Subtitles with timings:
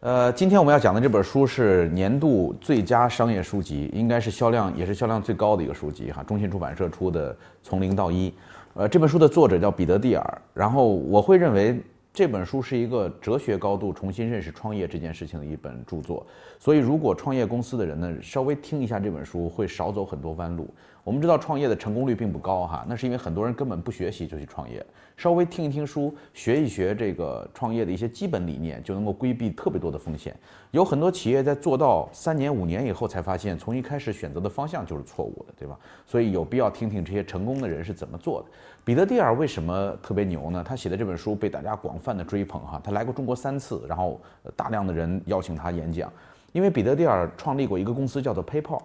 [0.00, 6.22] 呃，今天我们要讲的这本书是年度最佳商业书籍，应该是销量也是销量最高的一个书籍哈。
[6.22, 8.30] 中信出版社出的《从零到一》，
[8.74, 10.42] 呃，这本书的作者叫彼得蒂尔。
[10.54, 11.82] 然后我会认为
[12.18, 16.26] 这本书是一个哲学高度重新认识创业这件事情的一本著作。
[16.58, 20.68] 所以，如果创业公司的人呢，稍微听一下这本书，会少走很多弯路。
[21.04, 24.84] 我们知道创业的成功率并不高哈，那是因为很多人根本不学习就去创业。
[25.16, 30.36] 稍微听一听书，学一学这个创业的一些基本理念，就能够规避特别多的风险。
[30.72, 35.78] 有很多企业在做到三年五年以后，才发现从一开始选择的方向就是错误的，对吧？
[36.04, 38.48] 所以有必要听听这些成功的人是怎么做的。
[38.88, 40.64] 彼得蒂尔为什么特别牛呢？
[40.66, 44.18] 他写的这本书被大家广泛的追捧哈，他来过中国三次，然后
[44.56, 46.10] 大量的人邀请他演讲。
[46.52, 48.80] 因为彼得蒂尔创立过一个公司叫做 PayPal。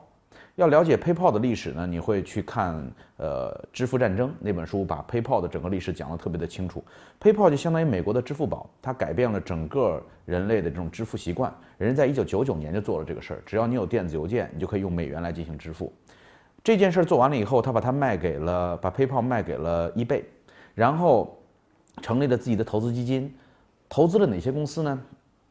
[0.55, 2.75] 要了解 PayPal 的历史呢，你会去看
[3.15, 6.83] 呃《支付战争》那本书，把 PayPal 的整个历史讲得特别的清楚。
[7.21, 11.49] PayPal 就相当于美国的支付宝，它改变了整个人类的这种支付习惯。
[11.77, 15.93] 人在一九九九年就做了这个事儿，只要你有电子邮件，你就可以用美元来进行支付。
[16.63, 20.23] 这件事儿做完了以后，他把它卖给了把 PayPal 卖给了 eBay，
[20.73, 21.37] 然后
[22.01, 23.33] 成立了自己的投资基金，
[23.89, 25.01] 投资了哪些公司呢？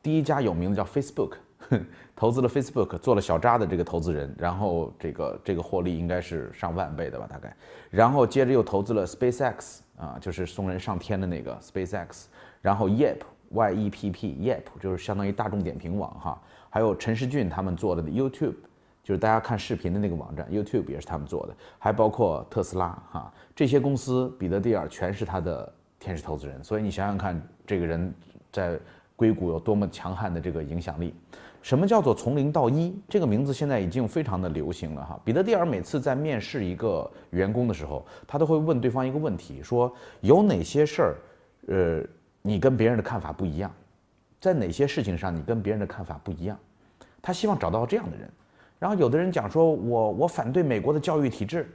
[0.02, 1.34] 第一家有名的叫 Facebook。
[2.16, 7.54] 投资了 Facebook，做了小扎的这个投资人，然后这个这个获利应该是上万倍的吧，大概。
[7.88, 12.24] 然后接着又投资了 SpaceX，啊，就是送人上天的那个 SpaceX。
[12.60, 16.42] 然后 Yep，Y E P P，Yep 就是相当于大众点评网哈。
[16.68, 18.56] 还有陈世俊他们做的 YouTube，
[19.02, 21.54] 就是大家看视频的那个网站，YouTube 也是他们做的。
[21.78, 26.62] 还包括特斯拉哈，这些公司彼得蒂尔全是他的天使投资人。
[26.62, 28.14] 所以你想想看，这个人
[28.52, 28.78] 在
[29.16, 31.14] 硅谷有多么强悍的这个影响力。
[31.62, 32.92] 什么叫做从零到一？
[33.08, 35.20] 这个名字现在已经非常的流行了哈。
[35.24, 41.16] 彼得蒂尔每次在面试一个员工的时候，他都会问对方一个问题，说有哪些事儿，
[41.68, 42.02] 呃，
[42.40, 43.72] 你跟别人的看法不一样，
[44.40, 46.58] 在哪些事情上你跟别人的看法不一样？
[47.20, 48.28] 他希望找到这样的人。
[48.82, 51.70] 然后有的人讲说，我我反对美国的教育体制，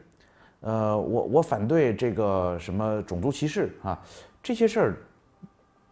[0.59, 3.97] 呃，我我反对这个什么种族歧视啊，
[4.43, 4.97] 这些事儿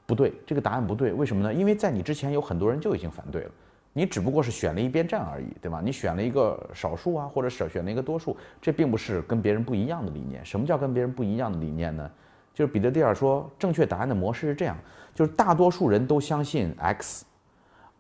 [0.06, 1.14] 不对，这个答案不对。
[1.14, 1.54] 为什么呢？
[1.54, 3.52] 因为在你之前有很多人就已经反对了。
[3.94, 5.80] 你只不过是选了一边站而已，对吧？
[5.82, 10.44] 你选了一个少数啊，或者是选了一个多数，这并不是跟别人不一样的理念。
[10.44, 12.12] 什么叫跟别人不一样的理念呢？
[12.54, 14.76] 就是彼得蒂尔说，正确答案的模式是这样：
[15.14, 17.26] 就是大多数人都相信 X，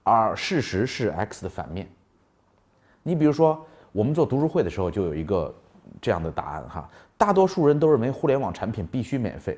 [0.03, 1.87] 而事实是 X 的反面。
[3.07, 5.53] 你比如说，我们做读书会的时候就有一个
[6.01, 6.89] 这样的答案哈：
[7.19, 9.55] 大多数人都认为互联网产品必须免费，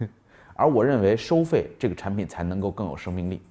[0.56, 3.42] 而我认为收费这个产品才能够更有生命力。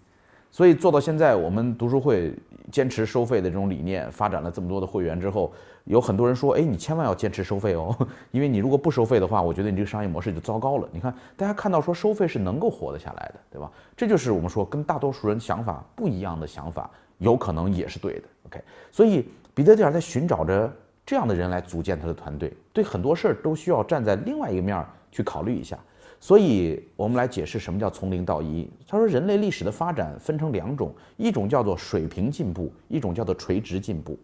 [0.50, 2.34] 所以做到现在，我们读书会
[2.72, 5.53] 坚持收费的这种理念，发展了这么多的会员之后，
[5.84, 7.95] 有很多人说：“哎，你千万要坚持收费哦，
[8.31, 13.72] 因为你如果不收费的话，我觉得你这个商业模式就糟糕了。”你看，大家看到说收费是能够活得下来的，对吧？
[13.95, 16.89] 这就是我们说跟大多数人想法不一样的想法，
[17.19, 18.23] 有可能也是对的。
[18.45, 18.61] OK，
[18.91, 20.72] 所以彼得蒂尔在寻找着
[21.06, 25.78] 这样的人来组建他的团队，对很多事儿都需要站在另外一个面儿去考虑一下。
[26.19, 28.67] 所以我们来解释什么叫从零到一。
[28.88, 34.17] 他说，人类历史的发展分成两种，一种叫做水平进步，一种叫做垂直进步。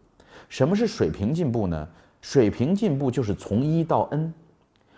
[0.50, 1.88] 什么是水平进步呢？
[2.22, 4.34] 水平进步就是从一到 n，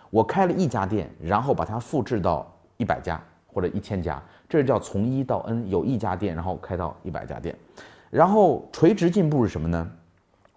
[0.08, 7.54] 我开了一家店，然后把它复制到一百家或者一千家，这叫从一到 n，有一家店，然后开到一百家店。
[8.14, 9.90] 然后垂直进步是什么呢？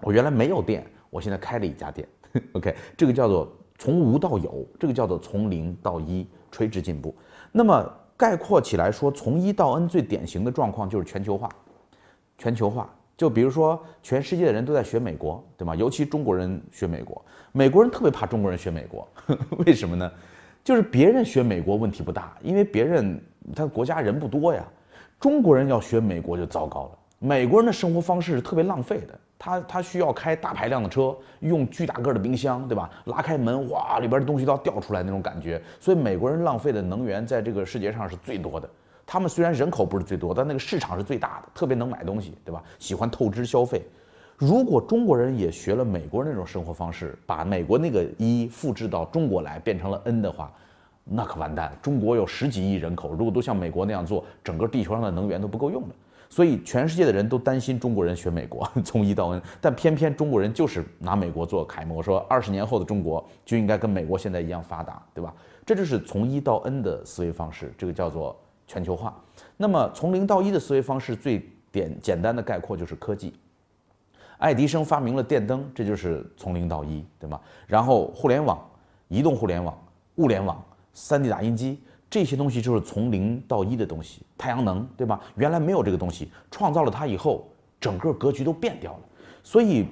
[0.02, 2.08] 我原来没有店，我现在开了一家店。
[2.54, 6.28] OK，这个叫做从无到有，这个叫做从零到一。
[6.50, 7.14] 垂直进步，
[7.52, 11.50] 那么概括起来说，从一到 n 最典型的状况就是全球化。
[12.38, 15.76] 全球化，就比如说全世界的人都在学美国，对吗？
[15.76, 19.08] 尤其中国人学美国，美国人特别怕中国人学美国，
[19.66, 20.10] 为什么呢？
[20.64, 23.22] 就是别人学美国问题不大，因为别人
[23.54, 24.66] 他国家人不多呀。
[25.20, 29.20] 中国人要学美国就糟糕了，美国人的生活方式是特别浪费的。
[29.40, 32.90] 他他需要开大排量的车，用巨大个的冰箱，对吧？
[33.06, 35.62] 拉开门，哇，里边的东西都要掉出来那种感觉。
[35.80, 38.68] 所以美国人浪费的能源在这个世界上是最多的。
[39.06, 42.64] 他们虽然人口不是最多，但那个市场是最大的，特别能买东西，对吧？
[42.80, 43.86] 喜欢透支消费。
[44.38, 50.52] 如果中国人也学了美国人那种生活方式，把美国那个一复制到中国来，变成了 n 的话，
[51.04, 51.72] 那可完蛋。
[51.82, 55.90] 中国有十几亿人口，如果都像美国那样做，整个地球上的能源都不够用了。
[56.30, 65.34] 所以全世界的人都担心中国人学美国 从一到 n，但偏偏中国人就是拿美国做楷模，说二十年后的中国就应该跟美国现在一样发达，对吧？
[65.66, 69.18] 这就是从一到 n 的思维方式，这个叫做全球化。
[69.56, 73.34] 那么从零到一的思维方式最简简单的概括就是科技。
[74.38, 77.40] 爱迪生发明了电灯，这就是从零到一，对吗？
[77.66, 78.64] 然后互联网、
[79.08, 79.76] 移动互联网、
[80.16, 80.64] 物联网、
[80.94, 81.82] 3D 打印机。
[82.10, 85.20] 这些东西就是从零到一的东西，太阳能，对吧？
[85.36, 87.48] 原来没有这个东西，创造了它以后，
[87.80, 89.00] 整个格局都变掉了。
[89.44, 89.86] 所以，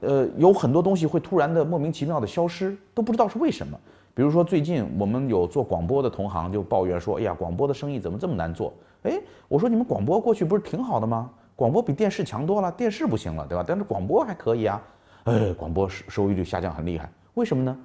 [0.00, 3.78] 呃，有很多东西会突然的莫名其妙的消失，都不知道是为什么。
[4.14, 8.72] 比如说最近我们有做广播的同行就抱怨说：“哎呀，广播的生意怎么这么难做？”
[9.04, 11.30] 哎，我说你们广播过去不是挺好的吗？
[11.56, 13.64] 广播比电视强多了，电视不行了，对吧？
[13.66, 14.82] 但是广播还可以啊。
[15.24, 17.76] 哎，广播收收益率下降很厉害，为什么呢？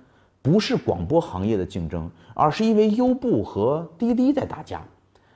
[0.42, 4.81] 不是广播行业的竞争，而是因为优步和滴滴在打架。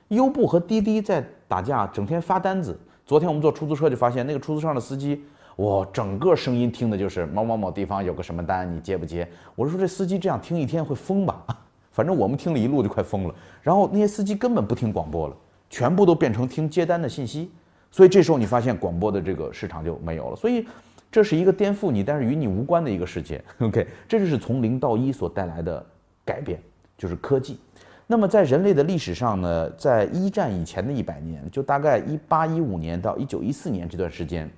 [0.08, 2.78] 优步和滴滴在打架，整天发单子。
[3.06, 5.22] 昨天我们坐出租车就发现，那个出租车上的司机，
[5.56, 9.26] 哇，整个声音听的就是某某某地方有个什么单，你接不接？
[9.54, 11.44] 我说这司机这样听一天会疯吧？
[11.92, 13.34] 反正我们听了一路就快疯了。
[13.60, 15.36] 然后那些司机根本不听广播了，
[15.68, 17.50] 全部都变成听接单的信息。
[17.90, 20.36] 所以这时候你发现广播的这个市场就没有了。
[20.36, 20.66] 所以。
[21.12, 23.44] 这是一个颠覆你，但是与你无关的一个世界。
[23.60, 25.84] OK，这就是从零到一所带来的
[26.24, 26.58] 改变，
[26.96, 27.60] 就是科技。
[28.06, 34.50] 那么在人类的历史上呢，在一战以前的一百年，就大概一八一五年到一九一四年这段时间，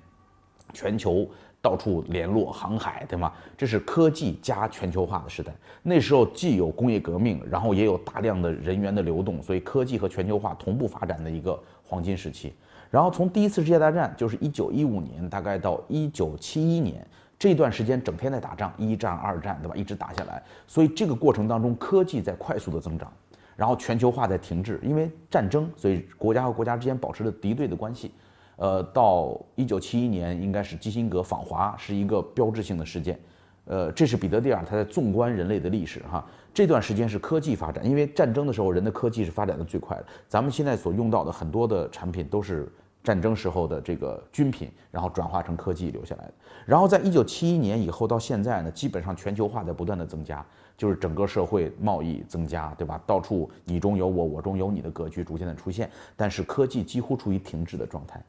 [0.73, 1.29] 全球
[1.61, 3.31] 到处联络、航海，对吗？
[3.57, 5.53] 这是科技加全球化的时代。
[5.83, 12.53] 那时候既有工业革命，然后也有大量的人员的流动，所以科技和全球化同步发展的一个黄金时期。
[12.95, 17.05] 然后从第一次世界大战，就是一九一五年，大概到一九七一年
[17.37, 19.75] 这段时间，整天在打仗，一战、二战，对吧？
[19.75, 20.41] 一直打下来。
[20.65, 23.11] 所以这个过程当中，科技在快速的增长，
[23.57, 28.13] 然后全球化在停滞，因为战争，所以国家和国家之间保持着敌对的关系。
[28.55, 33.19] 呃，到一九七一年，应该是基辛格访华，是一个标志性的事件。
[33.65, 42.71] 呃，这是彼得蒂尔他在纵观人类的历史哈，这段时间是科技发展，因为战争的时候人的科技是发展的最快的，咱们现在所用到的很多的产品都是。
[43.05, 46.33] 战争时候的这个军品，然后转化成科技留下来的。
[46.65, 50.43] 然后在一九七一年以后到现在呢，基本上全球化在不断的增加，
[50.75, 52.99] 就是整个社会贸易增加，对吧？
[53.05, 58.19] 到处你中有我，我中有你的格局逐渐的出现，但是科技几乎处于停滞的状态。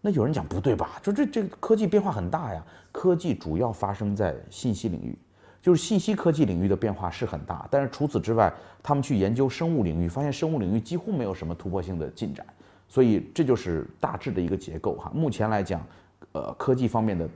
[0.00, 0.98] 那有人讲不对吧？
[1.02, 2.64] 就这这个科技变化很大呀。
[2.90, 5.16] 科技主要发生在信息领域，
[5.62, 8.52] 就是信息科技领域的变化是很大，但是除此之外，
[8.82, 12.44] 他们去研究生物领域，发现生物领域几乎没有什么突破性的进展。
[12.90, 15.10] 所以这就是大致的一个结构哈。
[15.14, 15.80] 目前来讲，
[16.32, 17.26] 呃，科技方面的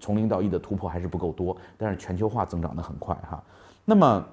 [0.00, 3.40] 从零到一的突破还是不够多，但是全球化增长的很快哈。
[3.84, 4.26] 那么，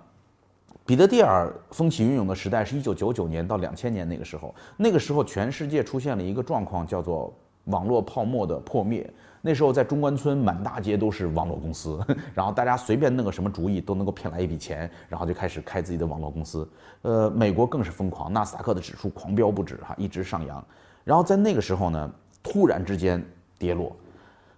[0.85, 7.33] 彼得蒂尔风起云涌的时代是一九九九年到两千年那个时候，那个时候全世界出现了一个状况，叫做
[7.65, 9.07] 网络泡沫的破灭。
[9.41, 11.97] 那时候在中关村满大街都是网络公司，
[12.35, 16.67] 然后大家随便弄个什么主意都能够骗来一笔钱，然后就开始开自己的网络公司。
[17.03, 20.61] 呃，美国更是疯狂，纳斯达克的指数狂飙不止哈，一直上扬。
[21.05, 22.11] 然后在那个时候呢，
[22.43, 23.23] 突然之间
[23.57, 23.95] 跌落。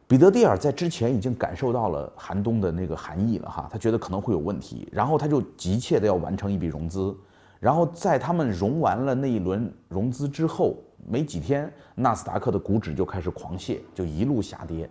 [0.08, 7.16] 彼得蒂尔在之前已经感受到了寒冬的那个寒意了哈，他觉得可能会有问题，然后他就急切的要完成一笔融资。
[7.60, 10.76] 然后在他们融完了那一轮融资之后。
[11.08, 14.90] 没几天，纳斯达克的股指就开始狂泻，就一路下跌，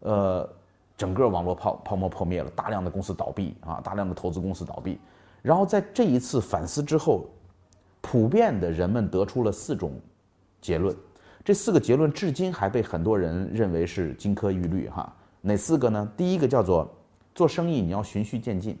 [0.00, 0.48] 呃，
[0.96, 4.98] 整个网络泡泡沫破灭了，大量的公司倒闭啊，大量的投资公司倒闭。
[5.40, 7.26] 然后在这一次反思之后，
[8.00, 9.92] 普遍的人们得出了四种
[10.60, 10.94] 结论，
[11.44, 15.14] 这四个结论至今还被很多人认为是金科玉律哈。
[15.40, 16.12] 哪四个呢？
[16.16, 16.92] 第一个叫做
[17.34, 18.78] 做生意你要循序渐进，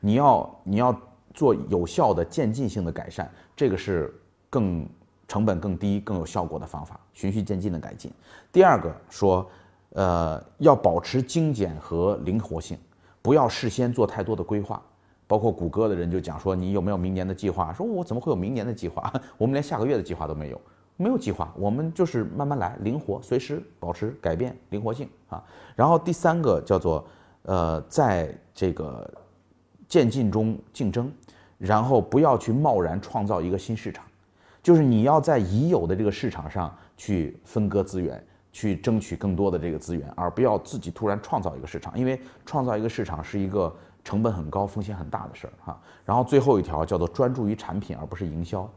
[0.00, 0.94] 你要你要
[1.34, 4.14] 做有效的渐进性的改善，这个是
[4.50, 4.86] 更。
[5.28, 8.10] 成本更低、更有效果的方法，循序渐进的改进。
[8.50, 9.48] 第二个说，
[9.90, 12.76] 呃，要保持精简和灵活性，
[13.22, 14.82] 不要事先做太多的规划。
[15.26, 17.70] 包括谷歌的人就讲说，你有没有明年的计划？
[17.74, 19.12] 说我怎么会有明年的计划？
[19.36, 20.58] 我们连下个月的计划都没有，
[20.96, 25.44] 没有计划，我们就是慢慢来，灵活，随时保持改变灵活性啊。
[25.76, 27.04] 然后第三个叫做，
[27.42, 29.06] 呃，在这个
[29.86, 31.12] 渐进中竞争，
[31.58, 34.02] 然后不要去贸然创造一个新市场。
[34.68, 38.22] 就是你要在已有的这个市场上去分割资源，
[38.52, 45.80] 去争取更多的这个资源，而不要自己突然创造一个市场，因为创造一个市场是一个成本很高、风险很大的事儿哈。
[46.04, 48.70] 然后最后一条叫做专注于产品而不是营销。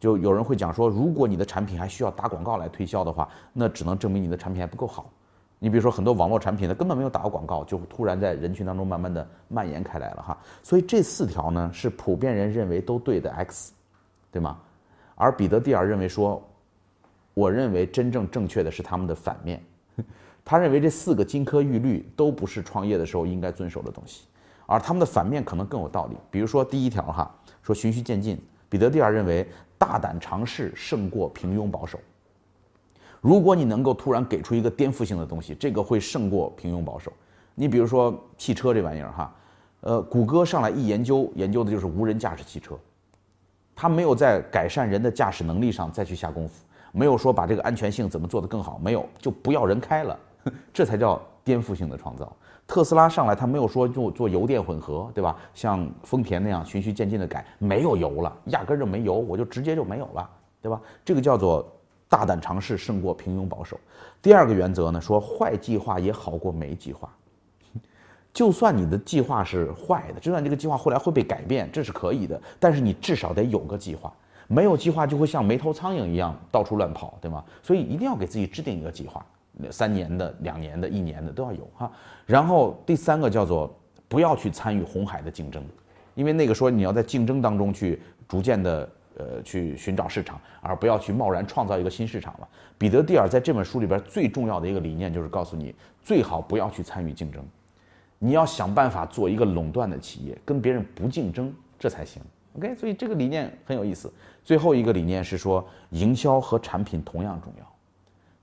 [0.00, 5.08] 就有人会讲说，如果你的产品还需要打广告来推销的话，那只能证明你的产品还不够好。
[5.60, 10.36] 你比如说很多网络产品呢，根本没有打过广告，就突然在人群当中慢慢的蔓延开来了哈。
[10.60, 13.72] 所以这四条呢是普遍人认为都对的 X，
[14.32, 14.58] 对吗？
[15.16, 16.40] 而彼得蒂尔认为说，
[17.34, 19.60] 我认为真正正确的是他们的反面。
[20.44, 24.26] 他认为这四个金科玉律都不是创业的时候应该遵守的东西，
[24.64, 26.16] 而他们的反面可能更有道理。
[26.30, 28.40] 比如说第一条哈，说循序渐进。
[28.68, 31.98] 彼得蒂尔认为大胆尝试胜过平庸保守。
[33.20, 37.12] 如果你能够突然给出一个颠覆性的东西，这个会胜过平庸保守。
[37.54, 39.34] 你比如说汽车这玩意儿哈，
[39.80, 42.78] 呃，谷歌上来一研究，研究的就是无人驾驶汽车。
[43.76, 50.18] 他没有在改善人的驾驶能力上再去下功夫，没有说把这个安全性怎么做得更好，没有就不要人开了，
[50.72, 52.34] 这才叫颠覆性的创造。
[52.66, 55.36] 特斯拉上来，他没有说做做油电混合，对吧？
[55.54, 60.28] 像丰田那样循序渐进的改，没有油了，压根儿就没油，我就直接就没有了，
[60.60, 60.80] 对吧？
[61.04, 61.64] 这个叫做
[62.08, 63.78] 大胆尝试胜过平庸保守。
[64.20, 67.08] 第二个原则呢，说坏计划也好过没计划。
[68.36, 74.12] 就算你的计划是坏的，就算这个计划后来会被改变，这是可以的，但是你至少得有个计划。
[74.46, 77.42] 没有计划就会像没头苍蝇一样到处乱跑，对吗？
[77.62, 79.24] 所以一定要给自己制定一个计划。
[79.70, 81.90] 三年的、两年的、一年的都要有哈。
[82.26, 83.74] 然后第三个叫做
[84.06, 85.64] 不要去参与红海的竞争，
[86.14, 92.46] 因为那个说你要在竞争当中去逐渐的呃去寻找市场，而不要去贸然创造一个新市场了。
[92.76, 97.42] 彼得蒂尔在这本书里边最重要的一个理念就是告诉你，最好不要去参与竞争，
[98.18, 102.22] 你要想办法做一个垄断的企业，跟别人不竞争，这才行。
[102.56, 104.12] OK，所以这个理念很有意思。
[104.42, 107.66] 最后一个理念是说，营销和产品同样重要。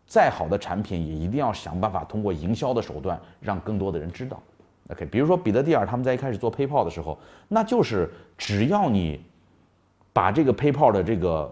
[0.06, 4.40] 再好的产品也一定要想办法通过营销的手段让更多的人知道。
[4.90, 9.24] OK，比如说彼得蒂尔他们在一开始做 PayPal 的时候，那就是只要你
[10.12, 11.52] 把这个 PayPal 的这个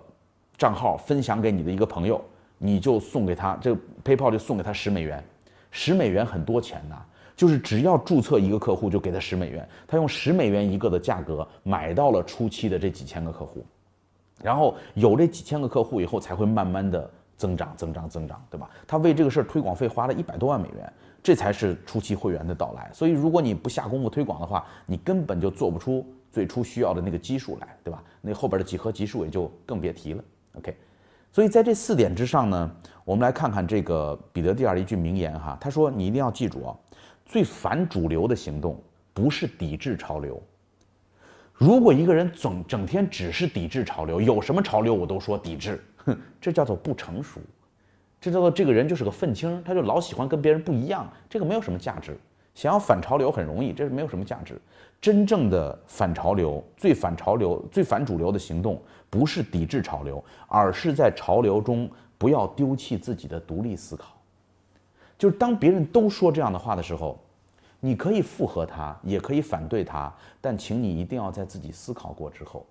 [0.58, 2.24] 账号分享给你的一个朋友，
[2.60, 5.24] 你就送给他这个 PayPal 就送给他十美元，
[5.72, 7.04] 十美元很多钱呐，
[7.35, 13.65] 就是只要注册一个客户就给他十美元，他用十美元一个的价格买到了初期的这几千个客户，
[14.41, 17.09] 然后有这几千个客户以后才会慢慢的。
[17.38, 18.69] 增长，增长，增长，对吧？
[18.85, 22.88] 他为这个事儿推广费花了一百多万美元，这才是初期会员的到来。
[22.93, 28.03] 所以，如果你不下功夫推广的话，你根本就做不出最初需要的那个基数来，对吧？
[28.21, 30.23] 那后边的几何级数也就更别提了。
[30.53, 30.77] OK，
[31.31, 32.71] 所以在这四点之上呢，
[33.03, 36.77] 我们来看看这个彼得蒂尔一句名言哈，他说：“你一定要记住啊，
[37.31, 38.77] 最反主流的行动
[39.13, 40.43] 不是抵制潮流。
[41.53, 47.39] 如果一个人整整天只是抵制潮流，有什么潮流我都说抵制。”哼，这叫做不成熟，
[48.19, 52.19] 这叫做这个人就是个愤青，他就老喜欢跟别人不一样，这个没有什么价值。
[52.53, 54.59] 想要反潮流很容易，这是没有什么价值。
[55.00, 64.21] 真正的反潮流、最反潮流、最反主流的行动，不是抵制潮流，而是在潮流中不要丢弃自己的独立思考。
[65.22, 67.20] 就是当别人都说这样的话的时候，
[67.80, 70.12] 你可以附和他，也可以反对他，
[70.42, 72.66] 但请你一定要在自己思考过之后，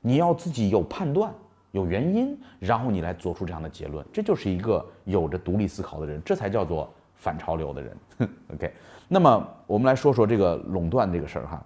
[0.00, 1.32] 你要自己有判断。
[1.70, 7.96] 有原因，然后你来做出这样的结论，这就是一个有着独立思考的人，这才叫做反潮流的人。
[8.54, 8.74] OK，
[9.06, 11.64] 那么我们来说说这个垄断这个事儿哈。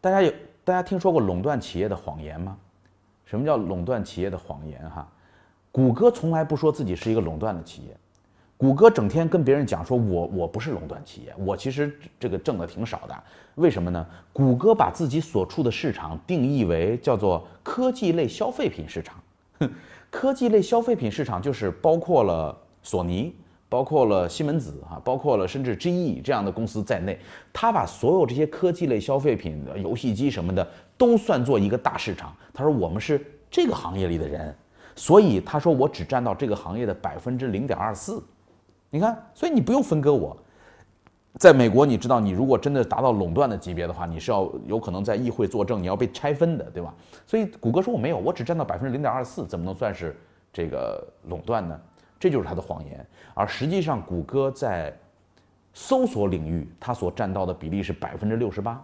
[0.00, 0.32] 大家有
[0.62, 2.56] 大家听说过垄断企业的谎言吗？
[3.24, 5.08] 什么叫垄断企业的谎言哈？
[5.72, 7.96] 谷歌从来不说自己是一个垄断的企业。
[8.56, 13.22] 谷歌整天跟别人讲说，我我不是垄断企业，我其实这个挣的挺少的。
[13.56, 14.06] 为什么呢？
[14.32, 19.16] 谷歌把自己所处的市场定义为叫做科技类消费品市场。
[20.08, 23.34] 科技类消费品市场就是包括了索尼，
[23.68, 27.18] 包括了西门子啊，包括了甚至 GE 这样的公司在内。
[27.52, 32.34] 他把所有这些科技类消费品、游戏机什么的都算作一个大市场。
[32.52, 33.20] 他说我们是
[33.50, 34.54] 这个行业里的人，
[34.94, 38.22] 所以他说我只占到这个行业的百分之零点二四。
[38.94, 40.36] 你看，所以你不用分割我。
[41.40, 46.94] 在美国，你知道，你如果真的达到垄断的级别的话，你是要有可能在议会作证，你要被拆分的，对吧？
[47.26, 50.16] 所以谷歌说我没有，我只占到百分之零点二四，怎么能算是
[50.52, 51.76] 这个垄断呢？
[52.20, 53.04] 这就是他的谎言。
[53.34, 54.96] 而实际上，谷歌在
[55.72, 58.80] 搜索领域，它所占到的比例是百分之六十八，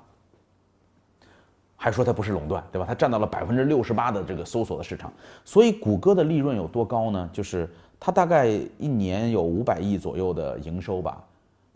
[1.77, 2.85] 还说它不是垄断，对吧？
[2.85, 5.13] 它占到了百分之六十八的这个搜索的市场。
[5.45, 7.31] 所以，谷歌的利润有多高呢？
[7.33, 11.23] 就是它大概一年有五百亿左右的营收吧。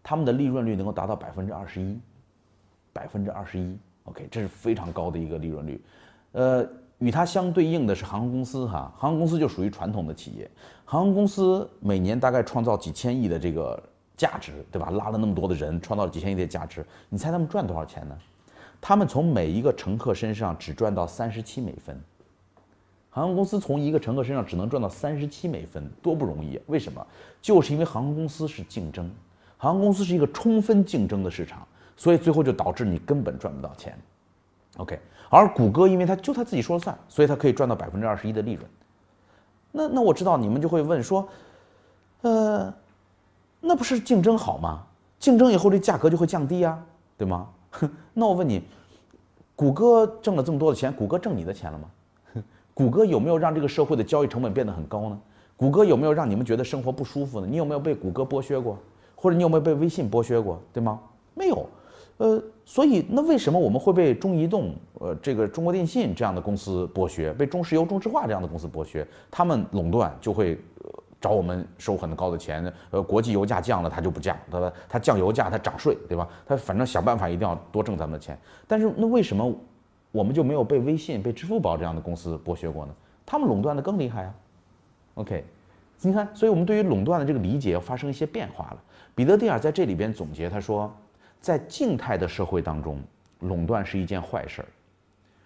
[0.02, 1.98] 他们的利润率能够达到百分之二十一，
[2.92, 5.82] 百分之二十一，OK，这是非常高的一个利润率。
[6.32, 6.66] 呃，
[6.98, 10.50] 与它相对应的是航空公司哈，航空公司就属于传统的企业，
[10.84, 13.82] 航空公司每年大概创造几千亿的这个
[14.16, 14.90] 价值，对吧？
[14.90, 18.16] 拉了那么多的人，创造了几千亿的价值，你猜他们赚多少钱呢？
[18.80, 21.98] 他们从每一个乘客身上只赚到三十七美分，
[23.14, 26.62] 航空公司从一个乘客身上只能赚到三十七美分，多不容易啊！
[26.66, 27.06] 为什么？
[27.40, 29.08] 就是因为航空公司是竞争。
[29.56, 31.64] 航空公司是一个充分竞争的市场，
[31.96, 33.96] 所以最后就导致你根本赚不到钱。
[34.78, 34.98] OK，
[35.30, 38.68] 而谷歌因为它就它自己说了算，所以它可以赚到百分之二十一的利润。
[39.70, 41.28] 那那我知道你们就会问说，
[42.22, 42.74] 呃，
[43.60, 44.82] 那不是竞争好吗？
[45.20, 46.84] 竞争以后这价格就会降低呀，
[47.16, 47.48] 对吗？
[48.12, 48.60] 那我问你，
[49.54, 51.88] 谷歌挣了这么多的钱，谷歌挣你的钱了吗？
[52.74, 55.18] 谷歌有没有让这个社会的交易成本变得很高呢？
[55.56, 57.46] 谷歌有没有让你们觉得生活不舒服呢？
[57.48, 58.76] 你有没有被谷歌剥削过？
[59.14, 61.00] 或者你有没有被微信剥削过，对吗？
[61.34, 61.66] 没有，
[62.16, 69.06] 呃，所以那为什么我们会被中移动、呃这个中国电信这样的公司剥削，被中石油、中石化这样的公司剥削？
[69.30, 70.58] 他们垄断就会
[71.20, 72.70] 找我们收很高的钱。
[72.90, 74.72] 呃，国际油价降了，它就不降，对吧？
[74.88, 76.28] 它降油价，它涨税，对吧？
[76.44, 78.36] 它反正想办法一定要多挣咱们的钱。
[78.66, 79.50] 但是那为什么
[80.14, 82.94] 我们就没有被微信、被支付宝这样的公司剥削过呢？
[83.26, 84.34] 他们垄断的更厉害啊。
[85.14, 85.44] OK，
[86.02, 88.76] 你看，所以我们对于垄断的这个理解要发生一些变化了。
[89.12, 90.94] 彼得蒂尔在这里边总结，他说，
[91.40, 93.02] 在静态的社会当中，
[93.40, 94.68] 垄断是一件坏事儿。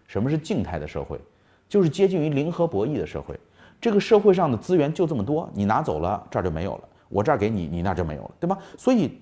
[0.07, 1.19] 什么是静态的社会？
[1.67, 3.41] 就是接近于零和博弈的社会。
[3.81, 8.59] 这个社会上的资源就这么多，你拿走了，这儿就没有了；我这儿给你，你那儿就没有了，对吧？
[8.77, 9.19] 所以，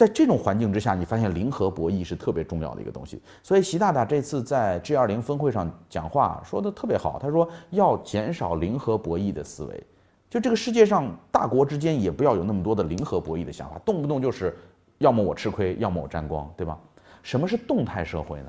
[0.00, 3.20] 在这种环境之下，你发现零和博弈是特别重要的一个东西。
[3.42, 9.84] 所以，习大大这次在 G 二零峰会上讲话说的特别好，他说要减少零和博弈的思维。
[10.30, 14.56] 就这个世界上，大国之间也不要有那么多的零和博弈的想法，动不动就是，
[14.96, 16.78] 要么我吃亏，要么我沾光，对吧？
[17.22, 18.48] 什么是动态社会呢？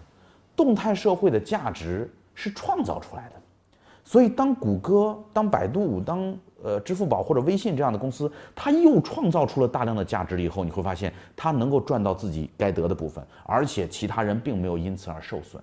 [0.56, 3.36] 动态社会的价值是创造出来的。
[4.06, 15.62] 所以，当谷歌、当百度、当呃支付宝或者微信这样的公司，它又创造出了大量的价值以后，你会发现它能够赚到自己该得的部分，而且其他人并没有因此而受损。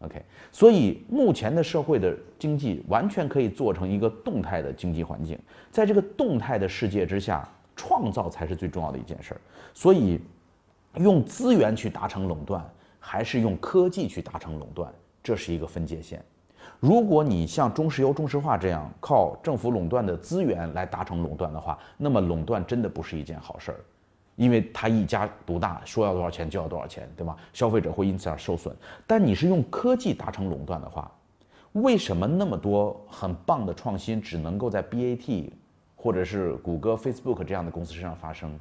[0.00, 5.36] OK，所以目前的社会的经济完全可以做成一个动态的经济环境，
[5.72, 9.40] 在这个动态的世界之下，创造才是最重要的一件事儿。
[9.74, 10.20] 所以，
[10.98, 12.64] 用资源去达成垄断，
[13.00, 14.88] 还是用科技去达成垄断，
[15.20, 16.24] 这是一个分界线。
[16.80, 23.80] 如果你像中石油、中石化这样靠政府垄断的资源来达成垄断的话，那么垄断真的不是一件好事儿。
[24.36, 27.34] 因为它一家独大，说要多少钱就要多少钱，对吗？
[27.52, 28.72] 消费者会因此而受损。
[29.04, 31.10] 但你是用科技达成垄断的话，
[31.72, 35.50] 为什么那么多很棒的创新只能够在 BAT
[35.96, 38.56] 或者是谷歌、Facebook 这样的公司身上发生？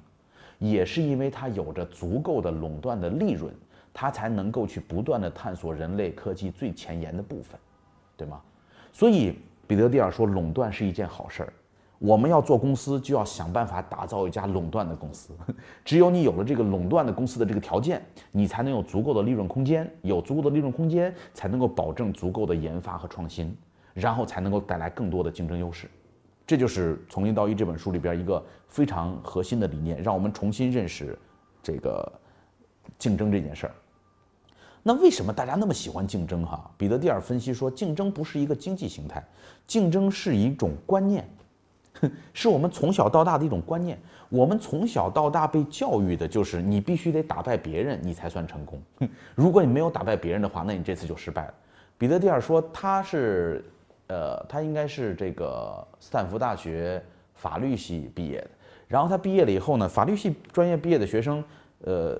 [0.57, 3.53] 也是因为它有着足够的垄断的利润，
[3.93, 7.59] 它才能够去不断的探索人类科技最前沿的部分，
[8.17, 8.41] 对吗？
[8.91, 11.53] 所以彼得蒂尔说，垄断是一件好事儿。
[11.99, 15.33] 我们要做公司，就要想办法打造一家垄断的公司。
[15.85, 19.89] 只有你有了这个垄断的公司的这个条件，你才能有足够的利润空间。
[20.01, 23.55] 有足够的利润空间，才能够保证足够的研发和创新，
[23.93, 25.89] 然后才能够带来更多的竞争优势。
[26.45, 31.17] 这就是《从零到一》这本书里边一个非常核心的理念，让我们重新认识
[31.63, 32.11] 这个
[32.99, 33.73] 竞争这件事儿。
[34.87, 36.45] 那为什么大家那么喜欢竞争？
[36.45, 39.21] 哈，彼得蒂尔分析说，竞争不是一个经济形态，
[39.67, 41.27] 竞争是一种观念。
[42.31, 43.99] 是我们从小到大的一种观念。
[44.29, 48.81] 我们从小到大被教育的就是你必须得打败别人，你才算成功。
[49.35, 51.53] 如果你没有打败别人的话，那你这次就失败了。
[51.97, 53.65] 彼得蒂尔说他是，
[54.07, 57.03] 呃，他应该是这个斯坦福大学
[57.35, 58.49] 法律系毕业的。
[58.87, 61.43] 然后他毕业了以后呢，法律系专业毕业的学生，
[61.83, 62.17] 呃。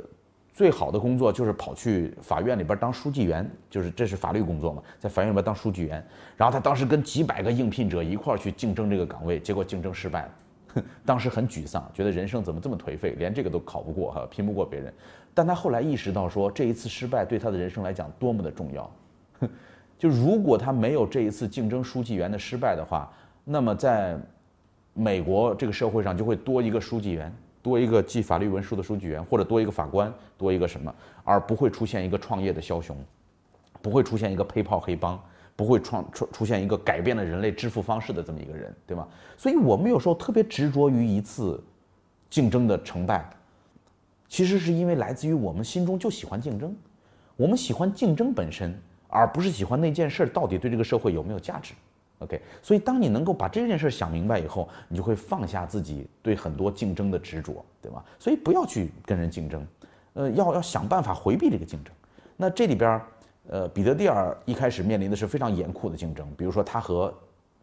[0.58, 6.04] 最好的工作就是跑去法院里边当书记员，就是这是法律工作嘛，在法院里边当书记员。
[6.36, 14.92] 然后他当时跟几百个应聘者一块去竞争这个岗位，结果竞争失败了， 当时很沮丧，觉得人生怎么这么颓废，连这个都考不过哈，拼不过别人。
[15.32, 18.92] 但他后来意识到说，这一次失败对他的人生来讲多么的重要。
[20.00, 23.08] 就如果他没有这一次竞争书记员的失败的话，
[23.44, 24.18] 那么在
[24.96, 27.32] 美国这个社会上就会多一个书记员。
[27.68, 32.96] 多一个记法律文书的书记员，或者多一个法官，多一个什么，而不会出现一个创业的枭雄，
[33.82, 35.22] 不会出现一个配炮黑帮，
[35.54, 39.06] 不会创出出现一个改变了人类支付方式的这么一个人，对吗？
[39.36, 41.62] 所以我们有时候特别执着于一次
[42.30, 43.30] 竞争的成败，
[44.30, 46.74] 其实是因为来自于我们心中就喜欢竞争，
[47.36, 48.74] 我们喜欢竞争本身，
[49.10, 51.74] 而不是喜欢那件事到底对这个社会有没有价值。
[52.20, 58.04] OK，所以当你能够把这件事想明白以后，你就会放下自己对很多竞争的执着，对吧？
[58.18, 59.68] 所以不要去跟人竞争，
[60.14, 61.94] 呃，要要想办法回避这个竞争。
[62.36, 63.00] 那这里边，
[63.48, 67.14] 呃，彼得蒂尔一开始面临的是非常严酷的竞争，比如说他和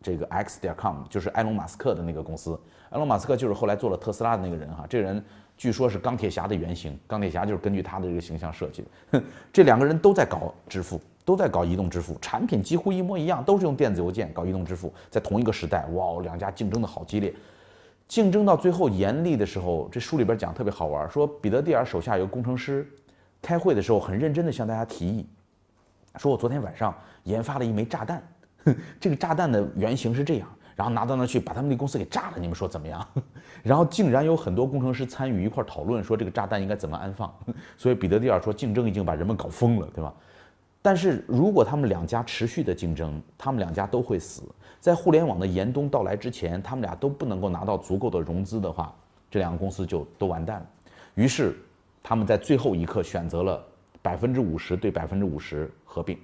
[0.00, 2.56] 这个 X 点 com，就是埃隆马斯克的那个公司，
[2.90, 5.24] 埃隆马斯克就是后来做了特斯拉的那个人哈，这个人
[5.56, 9.20] 据说是钢铁侠的原型，钢铁侠就是根据他的这个形象设计的。
[9.52, 11.00] 这两个人都在搞支付。
[11.24, 14.92] 都在搞移动支付，产品几乎一模一样，都是用电子邮件搞移动支付。
[15.10, 17.34] 在同一个时代，哇，两家竞争的好激烈，
[18.06, 22.87] 竞争到最后严厉的时候，这书里边讲特别好玩，说彼得蒂尔手下有个工程师，
[23.40, 25.26] 开会的时候很认真的向大家提议，
[26.16, 28.22] 说我昨天晚上研发了一枚炸弹，
[29.00, 33.02] 这个炸弹的原型是这样，然后拿到那去把他们那公司给炸了，你们说怎么样？
[33.62, 37.34] 然后竟然有很多工程师参与一块讨论，说这个炸弹应该怎么安放。
[37.78, 40.12] 所以彼得蒂尔说，竞争已经把人们搞疯了，对吧？
[40.84, 44.42] 但是如果他们两家持续的竞争，他们两家都会死。
[44.80, 48.94] 在互联网的严冬到来之前，他们俩都不能够拿到足够的融资的话，
[49.30, 50.66] 这两个公司就都完蛋了。
[51.14, 51.56] 于是，
[52.02, 53.64] 他们在最后一刻选择了
[54.02, 56.18] 百分之五十对百分之五十合并，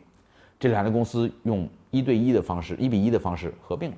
[0.58, 3.90] 这两家公司用一对一的方式，一比一的方式合并，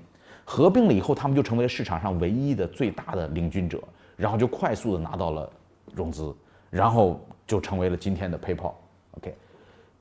[0.44, 3.82] 合并了以后，他们就成为了市场上唯一的最大的领军者，
[4.16, 5.50] 然后就快速的拿到了
[5.92, 6.32] 融资，
[6.70, 8.74] 然后就成为了今天的 PayPal。
[9.16, 9.34] OK，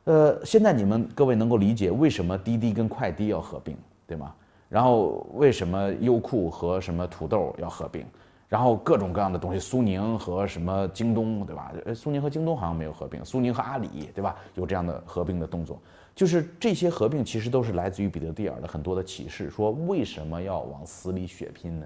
[0.06, 4.34] 呃，现在你们各位能够理解为什么滴滴跟快滴要合并，对吗？
[4.68, 8.06] 然后为什么优酷和什么土豆要合并？
[8.50, 11.72] 然后各种各样的东西，苏宁和什么京东，对吧？
[11.86, 14.36] 呃，苏宁和京东好像没有合并，苏宁和阿里，对吧？
[14.56, 15.80] 有这样的合并的动作，
[16.16, 21.86] 就是这些合并其实都是来自于彼得蒂尔的很多的启示，说为什么要往死里血拼呢？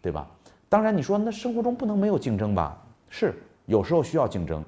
[0.00, 0.28] 对吧？
[0.68, 2.80] 当然你说那生活中不能没有竞争吧？
[3.08, 3.34] 是，
[3.66, 4.62] 有时候需要竞争。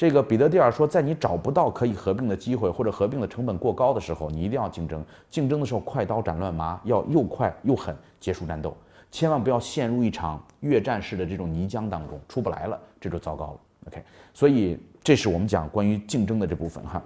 [0.00, 5.04] 这个彼得蒂尔说，在你找不到可以合并的机会或者合并的成本过高的时候，你一定要竞争。
[5.28, 8.74] 竞争的时候快刀斩乱麻，要又快又狠结束战斗。
[9.10, 13.60] 千万不要陷入一场越战式的这种泥浆当中，出不来了，这就糟糕了。
[13.88, 17.02] OK，所以这是我们讲关于竞争的这部分哈。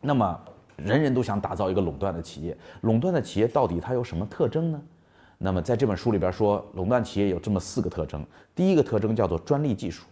[0.00, 0.40] 那么，
[0.76, 4.80] 人人都想打造一个垄断的企业，垄断的企业到底它有什么特征呢？
[5.36, 10.06] 那么在这本书里边说，垄断企业有这么四个特征：第一个特征叫做专利技术，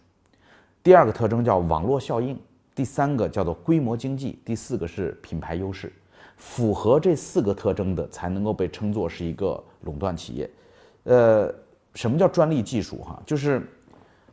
[0.88, 2.34] 第二个特征叫网络效应，
[2.74, 5.92] 第三个叫做规模经济，第四个是品牌优势。
[6.38, 10.50] 符合这四个特征的，才能够被称作是一个垄断企业。
[11.04, 11.54] 呃，
[11.92, 13.02] 什么叫专利技术？
[13.02, 13.68] 哈，就是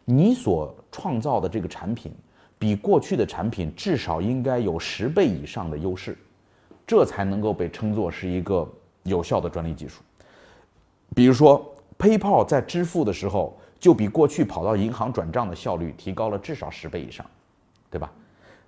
[0.06, 2.10] 你所创造的这个产品，
[2.58, 6.18] 比过去的产品至少应该有十倍以上的优势，
[6.88, 8.65] 这才能够被称作是一个
[9.04, 10.02] 有效的专利技术。
[11.13, 17.26] 比如说，PayPal 在支付的时候，就比过去跑到银行转账的效率提高了至少十倍以上，
[17.90, 18.12] 对吧？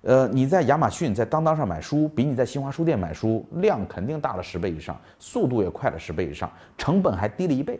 [0.02, 7.78] 呃，你在亚马逊、在当当上买书，比你在新华书店买书量肯定大了十倍以上，速度也快了十倍以上，成本还低了一倍。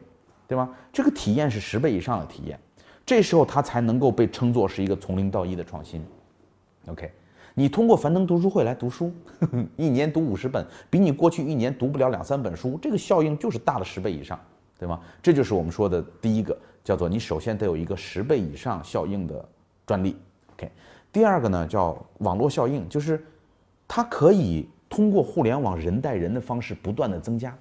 [0.48, 0.74] 对吗？
[0.90, 2.58] 这个体验是十倍以上的体验，
[3.04, 6.02] 这时候它才能够被称作是一个从零到一的创新。
[6.86, 7.12] OK，
[7.52, 9.12] 你通过樊登读书会来读书，
[9.76, 14.40] 一年读五十本，比你过去一年读不了两三本书，这个效应就是大了十倍以上，
[14.78, 14.98] 对吗？
[15.22, 16.56] 这就是我们说的第一个，
[16.88, 19.46] 叫做你首先得有一个十倍以上效应的
[19.84, 20.16] 专利。
[20.54, 20.70] OK，
[21.12, 23.22] 第二个呢叫网络效应，就是
[23.86, 27.54] 它可以通过互联网人带人的方式不断的增加。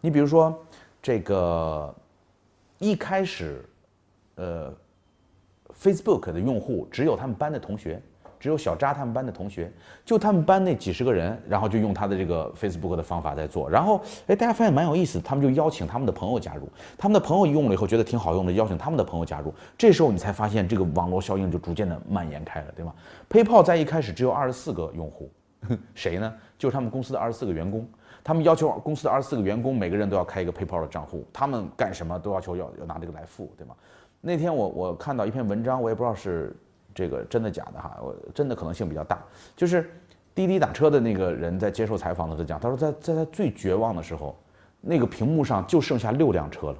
[0.00, 0.52] 你比如说
[1.00, 1.94] 这个。
[2.80, 3.68] 一开始，
[4.36, 4.72] 呃
[5.82, 8.00] ，Facebook 的用户只有他们班的同学，
[8.38, 9.70] 只有小扎他们班的同学，
[10.04, 22.92] 就他们班那几十个人，然后就用他的这个 Facebook 的方法在做，然后哎，大家发现蛮有意思，他们就邀请他们的朋友加入，他们的朋友用了以后觉得挺好用的，邀请他们的朋友加入，这时候你才发现这个网络效应就逐渐的蔓延开了，对吗
[23.28, 25.30] ？PayPal 在一开始只有二十四个用户，
[25.94, 26.32] 谁呢？
[26.58, 27.86] 就是他们公司的二十四个员工。
[28.24, 33.74] 他们要求公司的二十四个员工每个人都要开一个 PayPal 的账户，他们干什么都要求要要拿这个来付，对吗？
[34.20, 36.54] 那天我我看到一篇文章，我也不知道是
[36.98, 39.22] 这个真的假的哈，我真的可能性比较大，
[39.54, 39.88] 就是
[40.34, 44.36] 滴滴打车的那个人在接受采访的时候讲，他说在在他最绝望的时候，
[44.80, 46.76] 那个屏幕上就剩下六辆车了，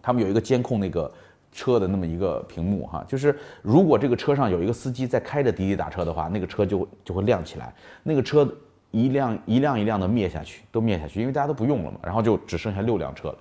[0.00, 1.12] 他们有一个监控那个
[1.50, 8.48] 车的那么一个屏幕哈，就是如果这个车上有一个司机在开着滴滴打车的话，那个车就就会亮起来，那个车。
[8.90, 13.38] 一辆一辆一辆的灭下去，都灭下去，因为大家都不用了嘛，然后就只剩下六辆车了。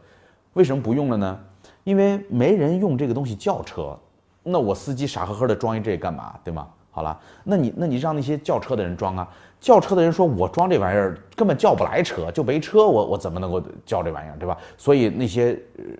[0.53, 1.39] 为什么不用了呢？
[1.83, 3.95] 因为没人用这个东西叫车，
[4.43, 6.67] 那我司机傻呵呵的装一这干嘛，对吗？
[6.91, 9.27] 好了，那你那你让那些叫车的人装啊？
[9.59, 14.57] 叫车的人说，我装这玩意儿根本叫不来车，就没车，我我怎么能够叫这玩意儿，对吧？
[14.77, 15.57] 所以那些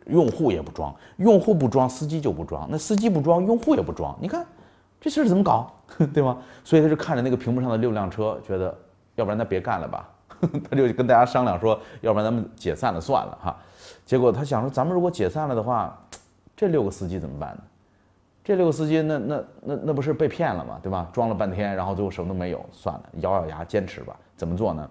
[0.07, 4.45] 用户也不装，用户不装，司机就不装，那司机不装，用户也不装，你看
[5.01, 5.71] 这事儿怎么搞，
[6.13, 6.37] 对吗？
[6.63, 8.75] 所以他就看着那个屏幕上的六辆车，觉得。
[9.15, 10.09] 要不然他别干了吧，
[10.67, 13.55] 他就跟大家商量说，要不然咱们解散了算了哈。
[14.07, 15.95] 结果他想说，咱们如果解散了的话，
[16.57, 17.61] 这六个司机怎么办呢？
[18.43, 20.79] 这六个司机那那那那不是被骗了吗？
[20.83, 21.09] 对吧？
[21.13, 24.15] 装了半天，然后最后什么都没有，算了，咬咬牙坚持吧。
[24.35, 24.89] 怎么做呢？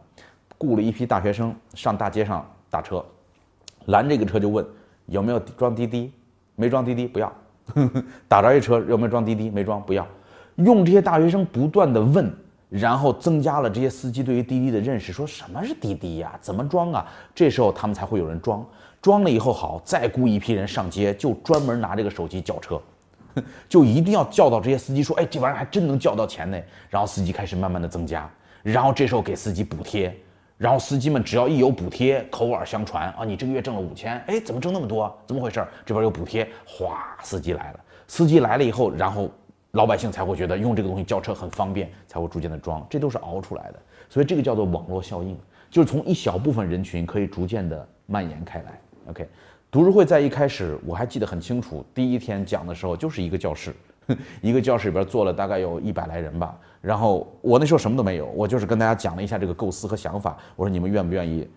[0.59, 3.05] 雇了一批大学生上大街上打车，
[3.87, 4.65] 拦这个车就问
[5.07, 6.12] 有没有装滴滴，
[6.57, 7.33] 没装滴滴不要。
[8.29, 10.07] 打着一车有没有装滴滴，没装不要。
[10.57, 12.33] 用这些大学生不断的问。
[12.71, 16.33] 然后增加了这些司机对于滴滴的认识，说什么是滴滴呀？
[16.41, 17.07] 怎么装啊？
[17.35, 18.67] 这时候他们才会有人装，
[19.03, 22.81] 装了以后好，再雇一批人上街，就专门拿这个手机叫车，
[23.68, 26.59] 就一定要叫到这些司机说，哎，这玩意儿还真能叫到钱呢。
[26.90, 28.31] 然后司机开始慢慢的增加，
[28.62, 30.14] 然后这时候给司机补贴，
[30.59, 35.14] 然后司机们只要一有补贴，口耳相传啊，你这个月挣了五千，哎，怎么挣那么多？
[35.27, 35.66] 怎么回事？
[35.85, 39.31] 这边有补贴，哗，司机来了，司机来了以后，然后。
[39.73, 43.81] 老百姓才会觉得用这个东西叫车很方便，才会逐渐的装，这都是熬出来的。
[44.11, 45.35] 所以这个叫做网络效应，
[45.71, 48.79] 就是从一小部分人群可以逐渐的蔓延开来。
[49.09, 49.27] OK，
[49.73, 53.75] 读书会在一开始我还记得很清楚，第一天讲的时候就是一个教室，
[54.43, 56.55] 一个教室里边坐了大概有一百来人吧。
[56.83, 60.37] 然后我那时候什么都没有，我就是跟大家讲了一下这个构思和想法。
[60.57, 61.49] 我说你们愿不愿意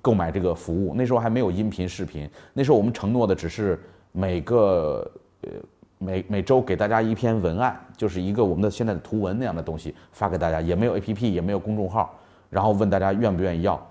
[0.00, 0.94] 购买这个服务？
[0.94, 3.82] 那时候还没有音频、视频，那时候我们承诺的只是
[4.12, 5.10] 每个
[5.40, 5.50] 呃
[5.98, 12.16] 每每周给大家一篇文案，就是一个我们的现在的图文那样的东西发给大家，也没有 APP，也没有公众号，
[12.50, 13.84] 然后问大家愿不愿意要。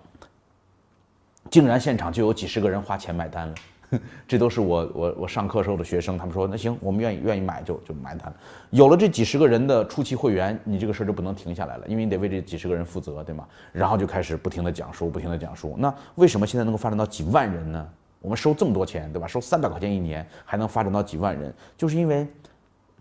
[1.50, 3.54] 竟然现场就有几十个人花钱买单了。
[4.28, 8.32] 这都是我我我上课时候的学生，他们说那行，我们愿意愿意买就就买它。
[8.70, 13.48] 有了这几十个人的初期会员，你这个事儿就不能停下来了，因为你得为这几十个人负责，对吗？
[13.72, 15.76] 然后就开始不停的讲书，不停的讲书。
[15.78, 17.88] 那为什么现在能够发展到几万人呢？
[18.22, 19.28] 我们收这么多钱，对吧？
[19.28, 22.26] 收三百块钱一年，还能发展到几万人，就是因为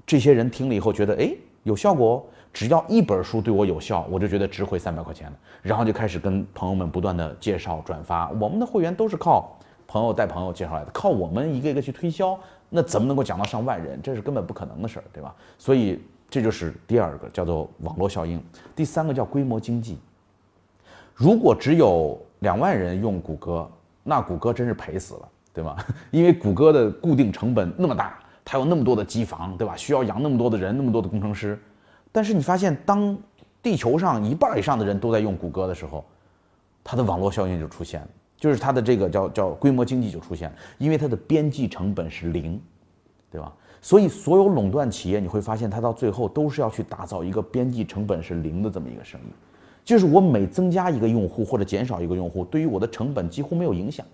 [0.05, 2.25] 这些人听了以后觉得，哎，有效果哦。
[2.53, 5.37] 只要一本书对我有效，我就觉得值回三百块钱了。
[5.63, 8.29] 然后就开始跟朋友们不断的介绍转发。
[8.33, 9.59] 我们的会员都是靠。
[9.93, 12.39] 朋友带朋友介绍来的，靠我们一个一个去推销，
[12.71, 14.01] 那怎么能够讲到上万人？
[14.01, 15.37] 这是根本不可能的事儿，对吧？
[15.59, 18.43] 所以这就是第二个叫做网络效应，
[18.75, 19.99] 第三个叫规模经济。
[21.15, 23.71] 如果只有两万人用谷歌，
[24.03, 25.77] 那谷歌真是赔死了，对吗？
[26.11, 29.77] 因为谷歌的固定成本那么大，它有那么多的机房，对吧？
[29.77, 31.61] 需要养那么多的人，那么多的工程师。
[32.11, 33.15] 但是你发现，当
[33.63, 36.03] 地球上一半以上的人都在用谷歌的时候，
[36.83, 38.09] 它的网络效应就出现了。
[38.43, 42.61] 就是它的这个叫叫规模经济就出现，因为它的边际成本是零，
[43.31, 43.55] 对吧？
[43.81, 49.33] 所以所有垄断企业你会发现，它到最后都是要去打造一个边际成本是零的这么一个生意，
[49.85, 54.05] 就是我每增加一个用户或者减少一个用户，对于我的成本几乎没有影响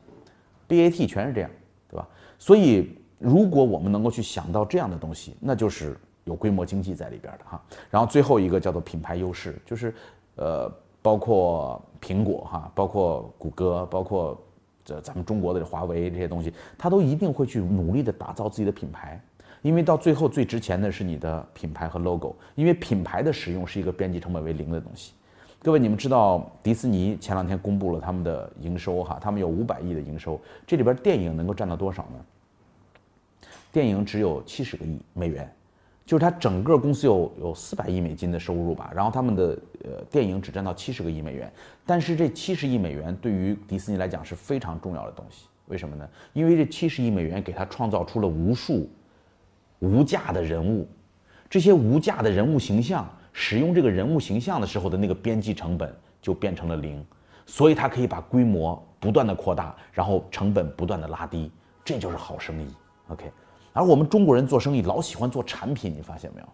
[0.69, 1.51] ，BAT 全是这样，
[1.89, 2.07] 对吧？
[2.39, 7.65] 所以如果我们能够去想到这样的东西，那就是有规模经济在里边的哈。
[7.89, 9.95] 然后最后一个叫做品牌优势，就是
[10.37, 10.71] 呃。
[11.09, 14.39] 包括苹果哈，包括谷歌，包括
[14.85, 19.19] 这咱们中国的华为这些东西，它都一定会去努力的打造自己的品牌，
[19.63, 25.15] 因为到最后最值钱的是你的品牌和 logo，因为品牌的使用是一个边际成本为零的东西。
[25.63, 33.49] 各位，你们知道迪士尼前两天公布了他们的营收哈，他们有五百亿的营收，这里边电影能够占到多少呢？
[33.73, 35.51] 电影只有七十个亿美元。
[36.09, 41.53] 就是它整个公司有有四百亿美金的收入吧，然后他们的呃电影只占到七十个亿美元，
[41.85, 46.09] 但是这七十亿美元对于迪士尼来讲是非常重要的东西，为什么呢？
[46.33, 48.89] 因为这七十亿美元给他创造出了无数
[49.81, 50.89] 无价的人物，
[51.51, 57.05] 这些无价的人物形象，使用这个人物形象的时候的那个边际成本就变成了零，
[57.45, 61.53] 所以它可以把规模不断的扩大，然后成本不断的拉低，
[61.85, 62.67] 这就是好生意。
[63.09, 63.31] OK。
[63.79, 66.49] 而我们中国人做生意老喜欢做产品，你发现没有？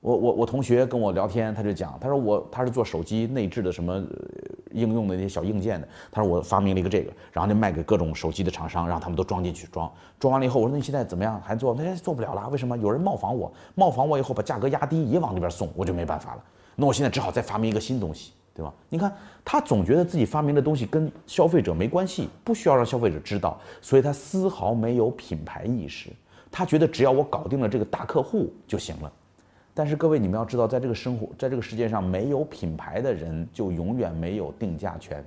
[0.00, 4.02] 我我我同学跟我聊天，他就讲，他说我他是做手机内置的什么
[4.72, 5.86] 应用的那些小硬件的。
[6.10, 9.88] 他说我发明了一个这个，然后就卖给各种手机的厂商，让他们都装进去装。
[10.18, 11.40] 装完了以后，我说那你现在怎么样？
[11.44, 11.72] 还做？
[11.78, 12.76] 那做不了了，为什么？
[12.76, 16.42] 有人冒仿我，冒仿我以后把价格压低，也往里边送，我就没办法了。
[16.74, 18.74] 那我现在只好再发明一个新东西，对吧？
[18.88, 19.12] 你看
[19.44, 26.10] 他总觉得自己发明的东西跟消费者没关系，不需要让消费者知道，所以他丝毫没有品牌意识。
[26.50, 29.12] 他觉得只要我搞定了这个大客户就行了，
[29.74, 35.24] 但是各位你们要知道，在这个生活，在这个世界上，没有品牌的人就永远没有定价权。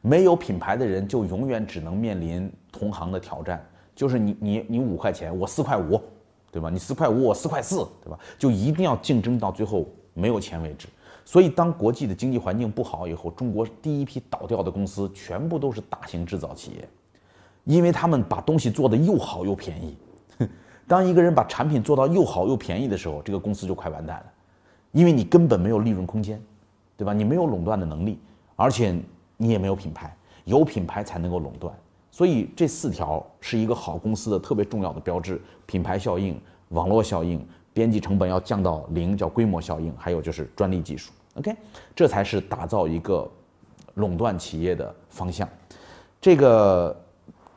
[0.00, 6.00] 没有品牌的人就永远只能面临同行的挑战，就是你你你五块钱，我四块五，
[6.52, 6.70] 对吧？
[6.70, 8.16] 你四块五，我四块四，对吧？
[8.38, 10.86] 就一定要竞争到最后没有钱为止。
[11.24, 16.88] 所以当国际的经济环境不好以后，中国第一批倒掉的公司全部都是大型制造企业。
[17.68, 19.94] 因为他们把东西做得又好又便宜，
[20.88, 24.24] 当一个人把产品做到又好又便宜的时候，这个公司就快完蛋了，
[24.92, 26.42] 因为你根本没有利润空间，
[26.96, 27.12] 对吧？
[27.12, 28.18] 你没有垄断的能力，
[28.56, 28.98] 而且
[29.36, 31.70] 你也没有品牌，有品牌才能够垄断。
[32.10, 41.12] 所以这四条是一个好公司的特别重要的标志：品牌效应、网络效应、边际成本要降到零，叫规模效应，还有就是专利技术。
[41.34, 41.54] OK，
[41.94, 43.30] 这才是打造一个
[43.96, 45.46] 垄断企业的方向。
[46.18, 46.98] 这个。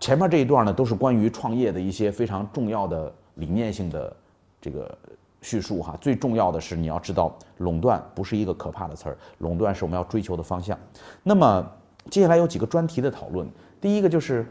[0.01, 4.11] 前面这一段呢，都是关于创业的一些非常重要的理念性的
[4.59, 4.97] 这个
[5.43, 5.95] 叙述哈。
[6.01, 10.77] 最重要的是，你要知道，垄断不是一个可怕的词儿，垄断是我们要追求的方向。
[11.21, 11.71] 那么
[12.09, 13.47] 接下来有几个专题的讨论，
[13.79, 14.43] 第一个就是，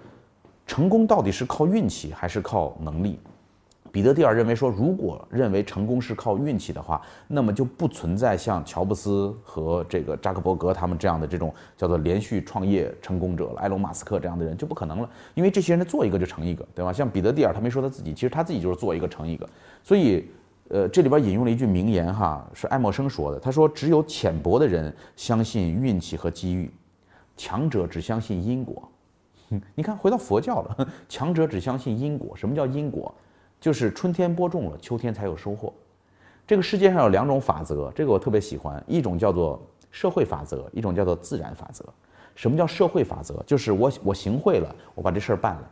[0.68, 3.18] 成功到底是靠运气还是靠能力？
[3.92, 16.92] 彼得蒂尔认为说，如果认为成功是靠运气的话，那么就不存在像乔布斯和这个扎克伯格他们这样的这种叫做连续创业成功者了，埃隆·马斯克这样的人就不可能了，因为这些人做一个就成一个，对吧？
[16.92, 19.48] 像彼得蒂尔他没说他自己，其实他自己就是做一个成一个。
[19.82, 20.24] 所以，
[20.68, 26.70] 呃，这里边引用了一句名言哈，是爱默生说的，他说：“只有浅薄的人相信运气和机遇，
[27.36, 28.88] 强者只相信因果。
[29.74, 32.36] ”你看，回到佛教了， 强者只相信因果。
[32.36, 33.12] 什么叫因果？
[33.60, 35.72] 就是春天播种了，秋天才有收获。
[36.46, 41.84] 这个世界上有两种法则，这个我特别喜欢，一种叫做社会法则，一种叫做自然法则。
[42.34, 43.42] 什么叫社会法则？
[43.46, 45.62] 就是我我行贿了，我把这事儿办了；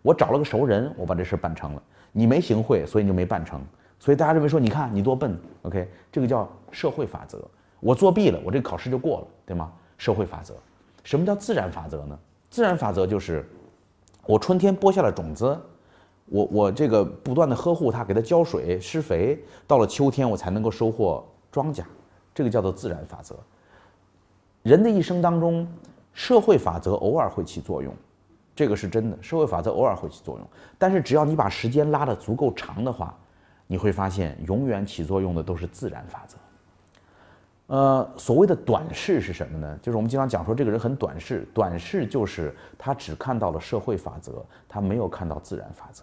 [0.00, 1.82] 我找了个熟人，我把这事儿办成了。
[2.12, 3.60] 你没行贿，所以你就没办成。
[3.98, 5.88] 所以大家认为说，你看你多笨，OK？
[6.12, 7.42] 这个叫社会法则。
[7.80, 9.72] 我作弊了，我这个考试就过了，对吗？
[9.98, 10.54] 社会法则。
[11.02, 12.18] 什么叫自然法则呢？
[12.48, 13.44] 自然法则就是，
[14.24, 15.58] 我春天播下了种子，
[16.26, 21.82] 我我这个不断的呵护它，给它浇水施肥，到了秋天我才能够收获庄稼，
[22.34, 23.36] 这个叫做自然法则。
[24.62, 25.68] 人的一生当中，
[26.12, 27.94] 社会法则偶尔会起作用，
[28.56, 30.48] 这个是真的，社会法则偶尔会起作用。
[30.78, 33.14] 但是只要你把时间拉得足够长的话，
[33.66, 36.38] 你会发现永远起作用的都是自然法则。
[37.66, 39.78] 呃，所谓的短视是什么呢？
[39.82, 46.02] 就是我们经常讲说这个人很短视，短视就是他只看到了社会法则，他没有看到自然法则。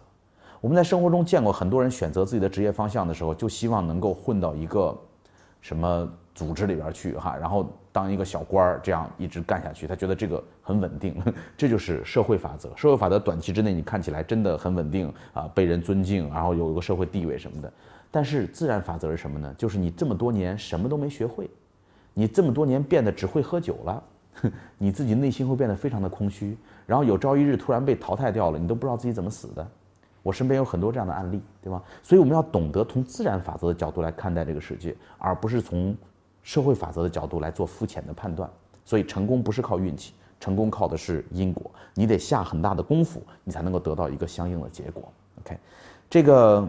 [0.62, 4.96] 我们在生活中见过很多人选择自己的职业方向的时候，就希望能够混到一个
[5.60, 11.20] 什么组织里边去哈，然后当一个小官儿，这样一直干下去，他觉得这个很稳定，
[11.58, 12.70] 这就是社会法则。
[12.76, 17.74] 社会法则短期之内你看起来真的很稳定啊，被人尊敬，然后有一个社会地位什么的。
[18.12, 19.52] 但是自然法则是什么呢？
[19.58, 21.50] 就是你这么多年什么都没学会，
[22.14, 24.04] 你这么多年变得只会喝酒了，
[24.78, 29.68] 你自己内心会变得非常的空虚，然后有朝一日突然被淘汰掉了，你都不知道自己怎么死的。
[30.24, 31.82] 我身边有很多这样的案例，对吧？
[32.04, 35.96] 所以我们要懂得从自然法则的角度来看待这个世界，而不是从
[36.44, 38.50] 社会法则的角度来做肤浅的判断。
[38.86, 45.04] 所以成功不是靠运气，成功靠的是因果，你得下很大的功夫，你才能够得到一个相应的结果。
[45.42, 45.58] OK，
[46.10, 46.68] 这个。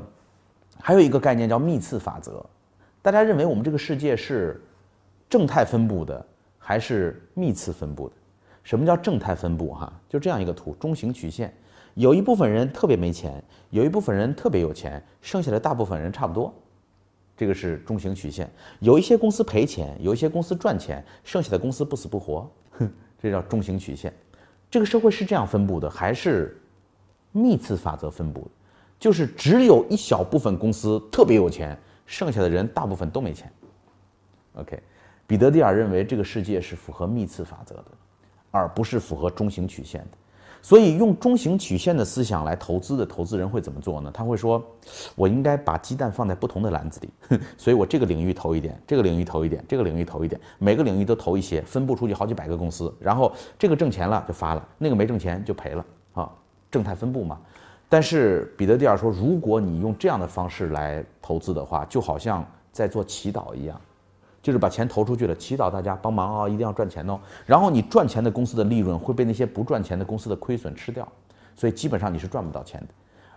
[0.80, 2.44] 还有一个概念叫幂次法则，
[3.02, 4.60] 大家认为我们这个世界是
[5.30, 6.26] 正态分布的
[6.58, 8.14] 还是幂次分布的？
[8.64, 9.72] 什么叫正态分布？
[9.74, 11.54] 哈，就这样一个图，中型曲线，
[11.94, 16.52] 有一部分人特别没钱，有一部分人特别有钱，剩下的大部分人差不多，
[17.36, 18.50] 这个是中型曲线。
[18.80, 24.12] 有一些公司赔钱，有一些公司赚钱，剩下的公司不死不活，哼 这叫中型曲线。
[24.70, 26.58] 这个社会是这样分布的，还是
[27.32, 28.50] 幂次法则分布的？
[28.98, 33.52] 就是只有一小部分公司特别有钱，剩下的人大部分都没钱。
[34.54, 34.80] OK，
[35.26, 37.86] 彼得蒂尔认为这个世界是符合幂次法则的，
[38.50, 40.18] 而不是符合中型曲线的。
[40.62, 44.10] 所以用中型曲线的思想来投资的投资人会怎么做呢？
[44.14, 44.64] 他会说
[45.16, 56.30] ：“我应该把鸡蛋放在不同的篮子里， 所以我这个领域投一点，这个领域投一点，这个领域投一点，每个领域都投一些，分布出去好几百个公司，然后这个挣钱了就发了，那个没挣钱就赔了啊，
[56.70, 57.38] 正态分布嘛。”
[57.88, 63.78] 但是彼得蒂尔说，如果你用这样的方式来投资的话，就好像在做祈祷一样，
[64.42, 67.18] 就是把钱投出去了，祈祷大家帮忙啊，一定要赚钱哦。
[67.46, 71.06] 然后你赚钱的公司的利润会被那些不赚钱的公司的亏损吃掉，
[71.54, 72.88] 所以基本上你是赚不到钱的。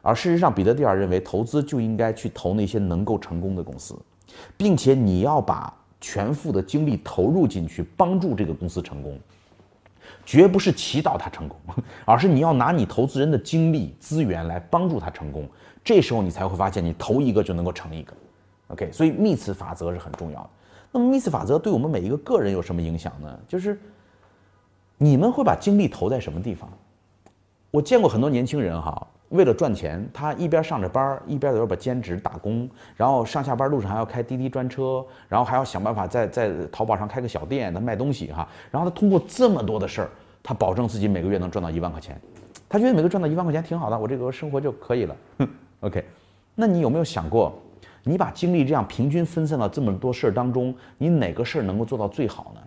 [0.01, 3.95] 而事实上，彼得蒂尔认为，投资就应该去投那些能够成功的公司，
[4.57, 9.19] 并且你要把全副的精力投入进去，帮助这个公司成功。
[10.23, 11.59] 绝不是祈祷它成功，
[12.05, 15.47] 而是你要拿你投资人的精力资源来帮助它成功。
[15.83, 18.13] 这时候你才会发现，你投一个就能够成一个。
[18.67, 20.49] OK，所以幂次法则是很重要的。
[20.95, 23.37] 那么幂次法则对我们每一个个人有什么影响呢？
[23.49, 23.77] 就是
[24.97, 26.69] 你们会把精力投在什么地方？
[27.69, 38.47] 我见过很多年轻人哈，为了赚钱，他一边上着班，一边在外边兼职打工，然后上下班路上还要开滴滴专车，然后还要想办法在在淘宝上开个小店，他卖东西哈。
[38.71, 40.09] 然后他通过这么多的事儿。
[40.41, 42.21] 他保证自己每个月能赚到一万块钱，
[42.69, 45.15] 他觉得每个月赚到一万块钱挺好的，我这个生活就可以了。
[45.39, 45.49] 哼
[45.81, 46.05] OK，
[46.53, 47.59] 那你有没有想过，
[48.07, 52.61] 你把精力这样平均分散到这么多事儿当中，你哪个事儿能够做到最好呢？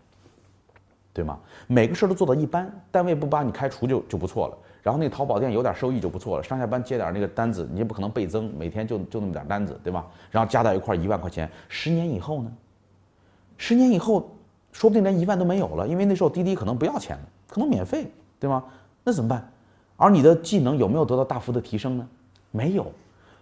[1.15, 1.39] 对吗？
[1.67, 4.59] 每个事儿都做到一般，单位不把你开除就就不错了。
[4.83, 10.05] 然后那淘宝店有点收益就不错了，上下班接点那个单子，你也不可能倍增，每天就就那么点单子，对吧？
[10.31, 12.53] 然后加到一块一万块钱，十年以后呢？
[13.57, 14.31] 十年以后，
[14.73, 17.23] 说不定连一万都没有了，因为那时候滴滴可能不要钱了。
[17.49, 18.63] 可能免费，对吗？
[19.03, 19.51] 那怎么办？
[19.97, 22.09] 而你的技能有没有得到大幅的提升呢？
[22.51, 22.87] 没有。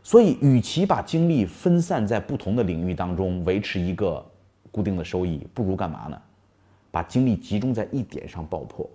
[0.06, 4.24] 所以，与其把精力分散在不同的领域当中维持一个
[4.70, 6.16] 固定的收益，不如干嘛呢？
[6.92, 8.88] 把精力集中在一点上爆破。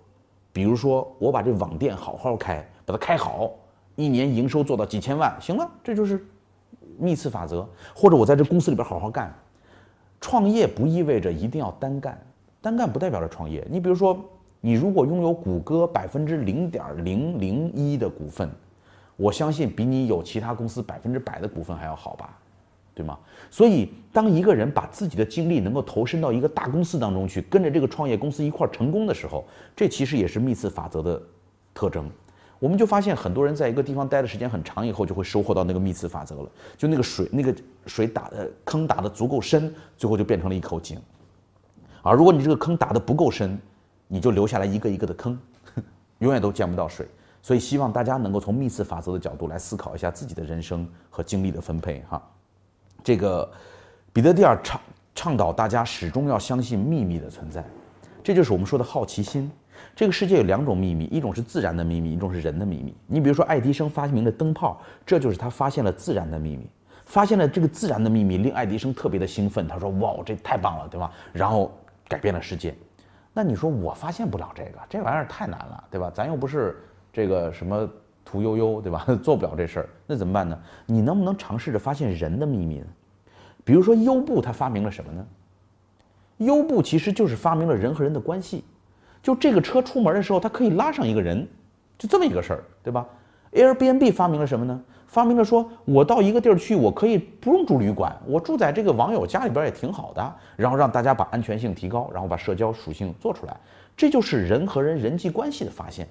[0.54, 3.50] 比如说，我把这网店好好开，把它开好，
[3.94, 6.26] 一年营收做到几千万，行了，这就是
[6.96, 7.68] 密次法则。
[7.94, 9.30] 或者我在这公司里边好好干。
[10.18, 12.18] 创业不意味着一定要单干，
[12.62, 13.62] 单干不代表着创业。
[13.70, 14.18] 你比如说。
[14.64, 18.48] 你如果拥有谷歌百分之零点零零一的股份，
[19.22, 22.36] 我相信比你有其他公司百分之百的股份还要好吧，
[22.92, 23.16] 对吗？
[23.52, 29.44] 所以，当一个人把自己的精力能够投身到一个大公司当中去，跟着这个创业公司一块儿成功的时候，
[29.76, 31.22] 这其实也是密次法则的
[31.72, 32.10] 特征。
[32.58, 36.50] 我们就发现很多人在一个地方待的时间很长以后，就会收获到那个密次法则了。
[36.76, 37.54] 就那个水，那个
[37.86, 41.00] 水打的坑打的足够深，最后就变成了一口井。
[42.02, 43.56] 而如果你这个坑打的不够深，
[44.08, 45.38] 你就留下来一个一个的坑，
[46.18, 47.06] 永远都见不到水。
[47.42, 52.22] 所以希望大家能够从密次法则的角度来思考一下自己的人生和精力的分配哈。
[53.02, 53.50] 这个
[54.12, 54.80] 彼得蒂尔倡
[55.14, 57.64] 倡导大家始终要相信秘密的存在，
[58.22, 59.50] 这就是我们说的好奇心。
[59.96, 62.94] 这个世界有两种秘密，一种是自然的秘密，一种是人的秘密。
[63.06, 66.66] 你比如说爱迪生发明的灯泡，这就是他发现了自然的秘密，
[67.04, 69.66] 发现了这个自然的秘密，令爱迪生特别的兴奋。
[69.66, 71.76] 他说：“哇，这太棒了，对吧？”然后
[72.08, 72.74] 改变了世界。
[73.34, 76.10] 那你说我发现不了这个，这玩意儿太难了，对吧？
[76.14, 76.76] 咱又不是
[77.12, 77.88] 这个什么
[78.24, 79.06] 屠呦呦，对吧？
[79.22, 80.58] 做不了这事儿，那怎么办呢？
[80.86, 82.86] 你能不能尝试着发现人的秘密呢？
[83.64, 85.26] 比如说优步，它发明了什么呢？
[86.38, 88.64] 优步其实就是发明了人和人的关系。
[89.22, 91.46] 就这个车出门的时候，它可以拉上一个人，
[91.98, 93.06] 就这么一个事儿，对吧
[93.52, 94.82] ？Airbnb 发明了什么呢？
[95.06, 103.54] 发明了说，我到一个地儿去，我可以不用住旅馆，我住在这个网友家里边也挺好的，然后让大家把安全性提高，然后把社交属性做出来，
[103.96, 106.08] 这就是人和人人际关系的发现。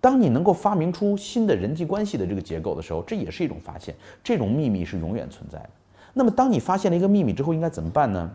[0.00, 3.94] 当你能够发明出新的人际关系的这个结构的时候，这也是一种发现。
[4.22, 5.70] 这种秘密是永远存在的。
[6.14, 8.30] 那么，当你发现了一个秘密之后，应该怎么办呢？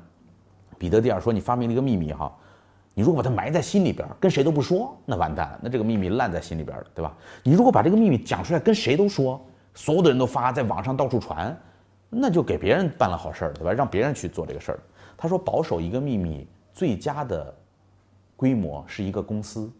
[0.78, 2.34] 彼得蒂尔说：“你发明了一个秘密，哈。”
[2.96, 7.16] 你如果把它埋在心里边，跟谁都不说，那完蛋了，那这个秘密烂在心里边了，对吧？
[7.42, 9.44] 你如果把这个秘密讲出来，跟谁都说，
[9.74, 11.58] 所有的人都发在网上到处传，
[12.10, 13.72] 那就给别人办了好事儿，对吧？
[13.74, 14.80] 让别人去做这个事儿。
[15.18, 17.52] 他说，保守一个秘密最佳的
[18.36, 19.72] 规模是一个公司，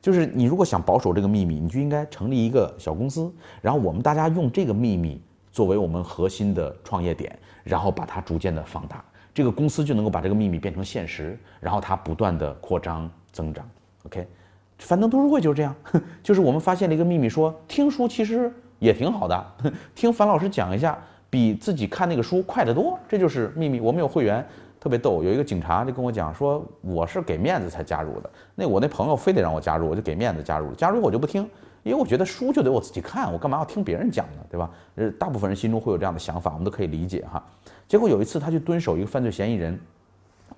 [0.00, 5.20] 就是你如果想保守这个秘密，你就应该成立一个小公司，然后我们大家用这个秘密
[5.50, 9.04] 作为我们核心的创业点，然后把它逐渐的放大。
[9.34, 13.68] 这个公司就能够把这个秘密变成现实，然后它不断的扩张增长。
[14.04, 14.26] OK，
[14.78, 15.74] 樊登读书会就是这样，
[16.22, 19.46] 就是我们发现了一个秘密，说听书其实也挺好的，
[19.94, 20.98] 听樊老师讲一下，
[21.30, 22.98] 比自己看那个书快得多。
[23.08, 23.80] 这就是秘密。
[23.80, 24.44] 我们有会员
[24.88, 28.30] 特别逗，有一个警察就跟我讲说，我是给面子才加入的。
[28.54, 30.74] 那我那朋友非得让我加入，我就给面子加入了。
[30.74, 31.42] 加入我就不听，
[31.82, 34.40] 因为我觉得书就得我自己看，我干嘛要听别人讲呢？
[34.50, 34.70] 对吧？
[34.94, 37.44] 呃，大部分人心中会有这样的想法，我们都可以理解哈。
[37.86, 39.78] 结果有一次，他去蹲守一个犯罪嫌疑人，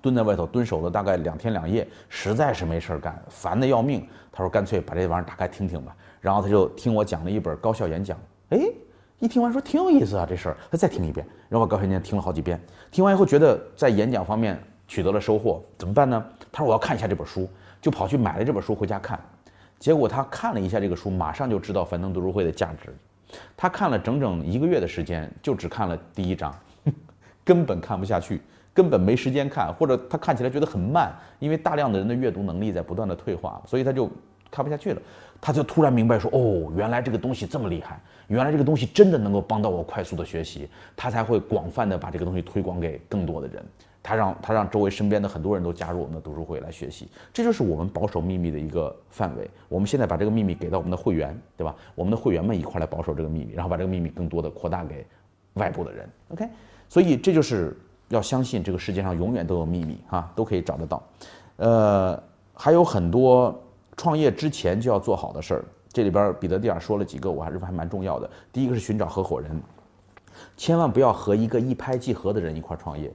[0.01, 4.07] 蹲在外头蹲守了大概两天两夜，实在是没事儿干，烦得要命。
[4.31, 8.17] 他说：“干脆把这玩意儿打开听听吧。”然后他就听我讲了一本高效演讲。
[8.51, 8.61] 哎，
[9.21, 10.57] 一听完说挺有意思啊，这事儿。
[10.71, 12.59] 他再听一遍，然后把高效演讲听了好几遍。
[12.89, 16.25] 听完以后觉得在演讲方面取得了收获，怎么办呢？
[16.51, 17.47] 他说：“我要看一下这本书。”
[17.79, 19.19] 就跑去买了这本书回家看。
[19.77, 22.95] 结果他看了一下这个书，马上就知道樊登读书会的价值。
[23.55, 26.51] 他看了整整一个月的时间，就只看了第一章。
[27.43, 28.41] 根本看不下去，
[28.73, 34.09] 根本没时间看，或者他看起来觉得很慢，因为大量的人的阅读能力在不断的退化，所以他就
[34.49, 35.01] 看不下去了。
[35.41, 43.65] 他就突然明白说：“哦，原来这个东西这么厉害，原来这个东西真的能够帮到我快速的学习。”他才会广泛的把这个东西推广给更多的人。
[44.03, 47.07] 他让他让周围身边的很多人都加入我们的读书会来学习。
[47.31, 49.49] 这就是我们保守秘密的一个范围。
[49.69, 51.75] 我们现在把这个秘密给到我们的会员，对吧？
[51.93, 55.05] 我们的会员们一块来保守这个秘密，然后把这个秘密更多的扩大给
[55.53, 56.09] 外部的人。
[56.29, 56.47] OK。
[56.89, 57.77] 所以这就是
[58.09, 61.03] 要相信这个世界上永远都有秘密哈，都可以找得到。
[61.57, 62.23] 呃，
[62.53, 63.63] 还有很多
[64.01, 65.65] 创业之前就要做好的事儿。
[65.93, 68.27] 这里边彼得蒂尔说了几个，我还是还蛮重要的。
[68.51, 69.61] 第一个是寻找合伙人，
[70.57, 73.13] 千万不要和一个一拍即合的人一块创业。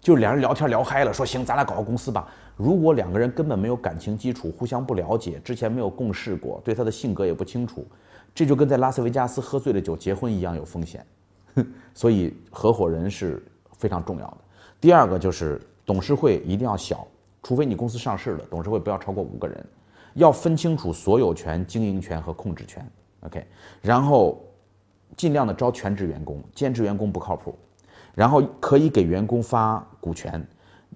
[0.00, 2.28] 就是两人聊天聊嗨了，说行，咱俩搞个公司吧。
[2.54, 7.84] 如果两个人根本没有感情基础，互相不了解，之前没有共事过，对他的性格也不清楚，
[8.32, 11.04] 这就跟在拉斯维加斯喝醉了酒结婚一样有风险。
[11.94, 13.44] 所以合伙人是
[13.76, 14.36] 非常重要的。
[14.80, 17.04] 第二个就是董事会一定要小，
[17.42, 19.66] 除非你公司上市了，董事会不要超过五个人，
[20.16, 22.84] 要分清楚所有权、经营权和控制权。
[23.20, 23.46] OK，
[23.80, 24.44] 然后
[25.16, 27.56] 尽量的招全职员工，兼职员工不靠谱。
[28.14, 30.44] 然后可以给员工发股权，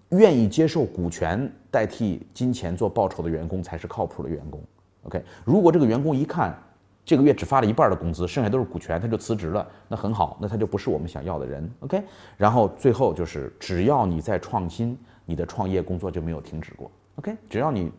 [0.09, 4.61] 愿意接受股权代替金钱做报酬的员工才是靠谱的员工。
[5.05, 6.59] OK，如果这个员工一看。
[7.03, 9.67] 这个月只发了一半的工资，剩下都是股权，他就辞职了。
[9.89, 11.69] 那很好，那他就不是我们想要的人。
[11.81, 12.01] OK，
[12.37, 16.89] 然后最后就是，只要你在创新，你的创业工作就没有停止过。
[17.17, 17.91] OK，只要你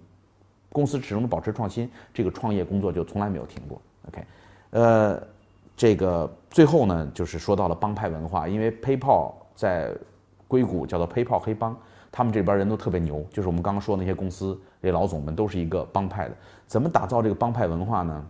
[0.72, 3.82] 公司始终保持创新，这个创业工作就从来没有停过。
[4.08, 4.24] OK，
[4.72, 5.22] 呃，
[5.76, 9.94] 这个最后呢，就是说到了帮派文化，因为 PayPal 在
[10.48, 11.78] 硅谷叫做 PayPal 黑帮，
[12.12, 16.36] 他们这边人都特别牛，就是我们刚刚说那些公司那老总们都是一个帮派的。
[16.68, 18.26] 怎么打造这个帮派文化呢？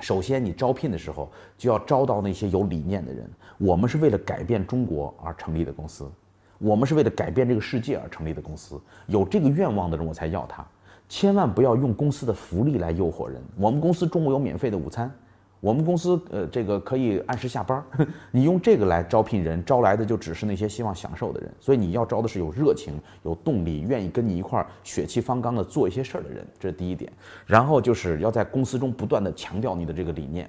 [0.00, 3.30] 首先，你招聘的时候就要招到那些有理念的人。
[3.58, 6.10] 我们是为了改变中国而成立的公司，
[6.58, 8.80] 我们是为了改变这个世界而成立的公司。
[9.06, 10.66] 有这个愿望的人，我才要他。
[11.10, 13.42] 千万不要用公司的福利来诱惑人。
[13.56, 15.12] 我们公司中午有免费的午餐，
[15.58, 17.84] 我们公司呃这个可以按时下班。
[18.30, 21.52] 你用这个来招聘人，招来的就只是那些希望享受的人。
[21.58, 22.94] 所以你要招的是有热情、
[23.24, 27.12] 有动力、愿意跟你一块儿血气方刚的做一些事儿的人，这是第一点。
[27.44, 30.48] 然后就是要在公司中不断的强调你的这个理念，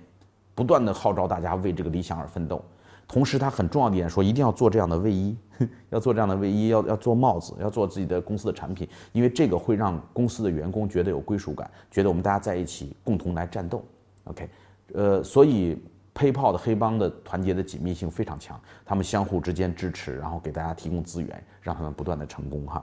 [0.53, 2.64] 不断的号召大家为这个理想而奋斗。
[3.12, 5.36] 同时，他很重要的一点说，一定要做这样的卫衣，
[5.91, 13.84] 要做这样的卫衣，要要做帽子，要做自己的公司的产品，因为这个会让公司的员工觉得有归属感，觉得我们大家在一起共同来战斗。
[14.24, 14.49] OK，
[14.93, 15.78] 呃，所以
[16.16, 22.82] PayPal 的黑帮的团结的紧密性非常强，他们相互之间支持，然后给大家提供资源，让他们不断的成功哈。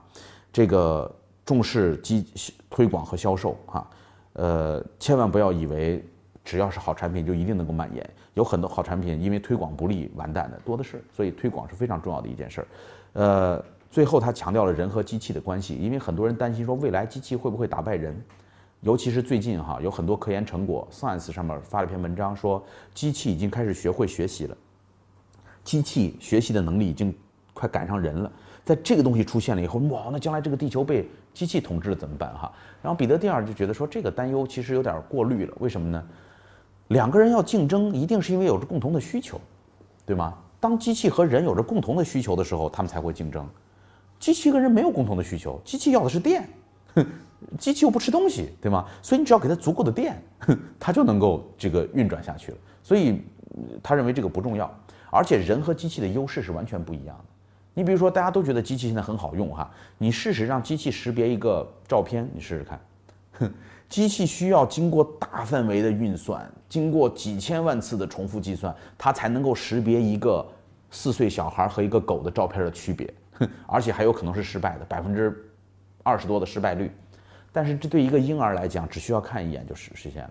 [0.53, 1.11] 这个
[1.47, 2.27] 重视基
[2.69, 3.91] 推广和销售哈，
[4.35, 6.05] 呃，千万不要以为。
[6.49, 8.11] 只要是好产品，就一定能够蔓延。
[8.33, 12.67] 有很多好产品因为推广不利完蛋的多的是，所以推广是非常重要的一件事儿。
[13.13, 18.19] 呃，最后他强调了人和机器的关系，因为很多人担心说未来机器会不会打败人，
[18.81, 24.57] 尤其是最近哈有很多科研成果，Science 上面发了一篇文章说机器已经开始学会学习了，
[25.63, 27.15] 机器学习的能力已经
[27.53, 28.33] 快赶上人了。
[28.65, 32.51] 在这个东西出现了以后，哇，那将来这个地球被机器统治了怎么办哈？
[32.83, 36.03] 然后彼得蒂尔就觉得说这个担忧其实有点过虑了，为什么呢？
[36.89, 39.41] 两个人要竞争，一定是因为有着共同的需求，
[40.05, 40.35] 对吗？
[40.61, 43.49] 当机器和人有着共同的需求的时候，他们才会竞争。
[44.19, 46.49] 机器跟人没有共同的需求，机器要的是电，
[47.57, 48.85] 机器又不吃东西，对吗？
[49.01, 50.21] 所以你只要给它足够的电，
[50.81, 52.59] 它就能够这个运转下去了。
[52.83, 53.23] 所以
[53.83, 54.69] 他认为这个不重要，
[55.11, 57.25] 而且人和机器的优势是完全不一样的。
[57.75, 62.81] 你比如说，大家都觉得机器现在很好用哈，你试试让机器识别一个照片，你试试看。
[63.35, 63.55] 哼
[63.89, 70.47] 机器需要经过大范围的运算，经过几千万次的重复计算，它才能够识别一个
[70.91, 73.13] 四岁小孩和一个狗的照片的区别，
[73.67, 75.35] 而且还有可能是失败的，百分之
[76.03, 76.91] 二十多的失败率。
[77.51, 80.31] 但是这对一个婴儿来讲，只需要看一眼就实实现了。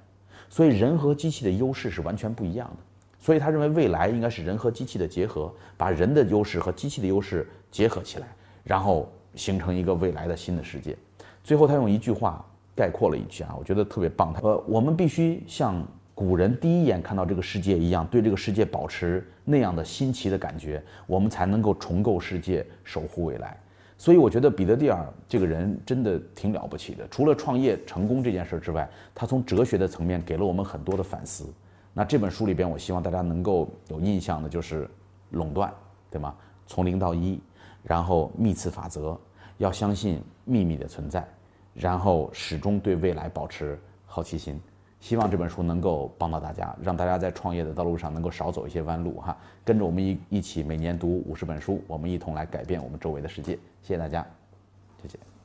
[0.49, 2.77] 所以人和机器的优势是完全不一样的。
[3.19, 8.27] 所以他认为未来应该是人和机器的结合，把人的优势和机器的优势结合起来，
[8.63, 10.95] 然后形成一个未来的新的世界。
[11.43, 12.45] 最后他用一句话。
[12.77, 14.31] 概括了一句啊，我觉得特别棒。
[14.43, 23.57] 呃，我们必须像古人第一眼看到这个世界一样，对这个世界保持那样的新奇的感觉，我们才能够重构世界，守护未来。
[23.97, 27.07] 所以，我觉得彼得蒂尔这个人真的挺了不起的。
[27.07, 31.51] 除了创业成功这件事之外，他从哲学的层面给了我们很多的反思。
[31.93, 34.87] 那这本书里边，我希望大家能够有印象的就是
[35.31, 35.73] 垄断，
[36.11, 36.35] 对吗？
[36.67, 37.39] 从零到一，
[37.81, 39.19] 然后密次法则，
[39.57, 41.27] 要相信秘密的存在。
[41.77, 44.59] 然后始终对未来保持好奇心，
[44.99, 49.37] 希望这本书能够帮到大家，让大家在创业的道路上能够少走一些弯路哈。
[49.63, 53.53] 跟着我们一一起每年读五十本书，我们一同来改变我们周围的世界。
[53.83, 54.25] 谢谢大家，
[55.03, 55.36] 谢谢。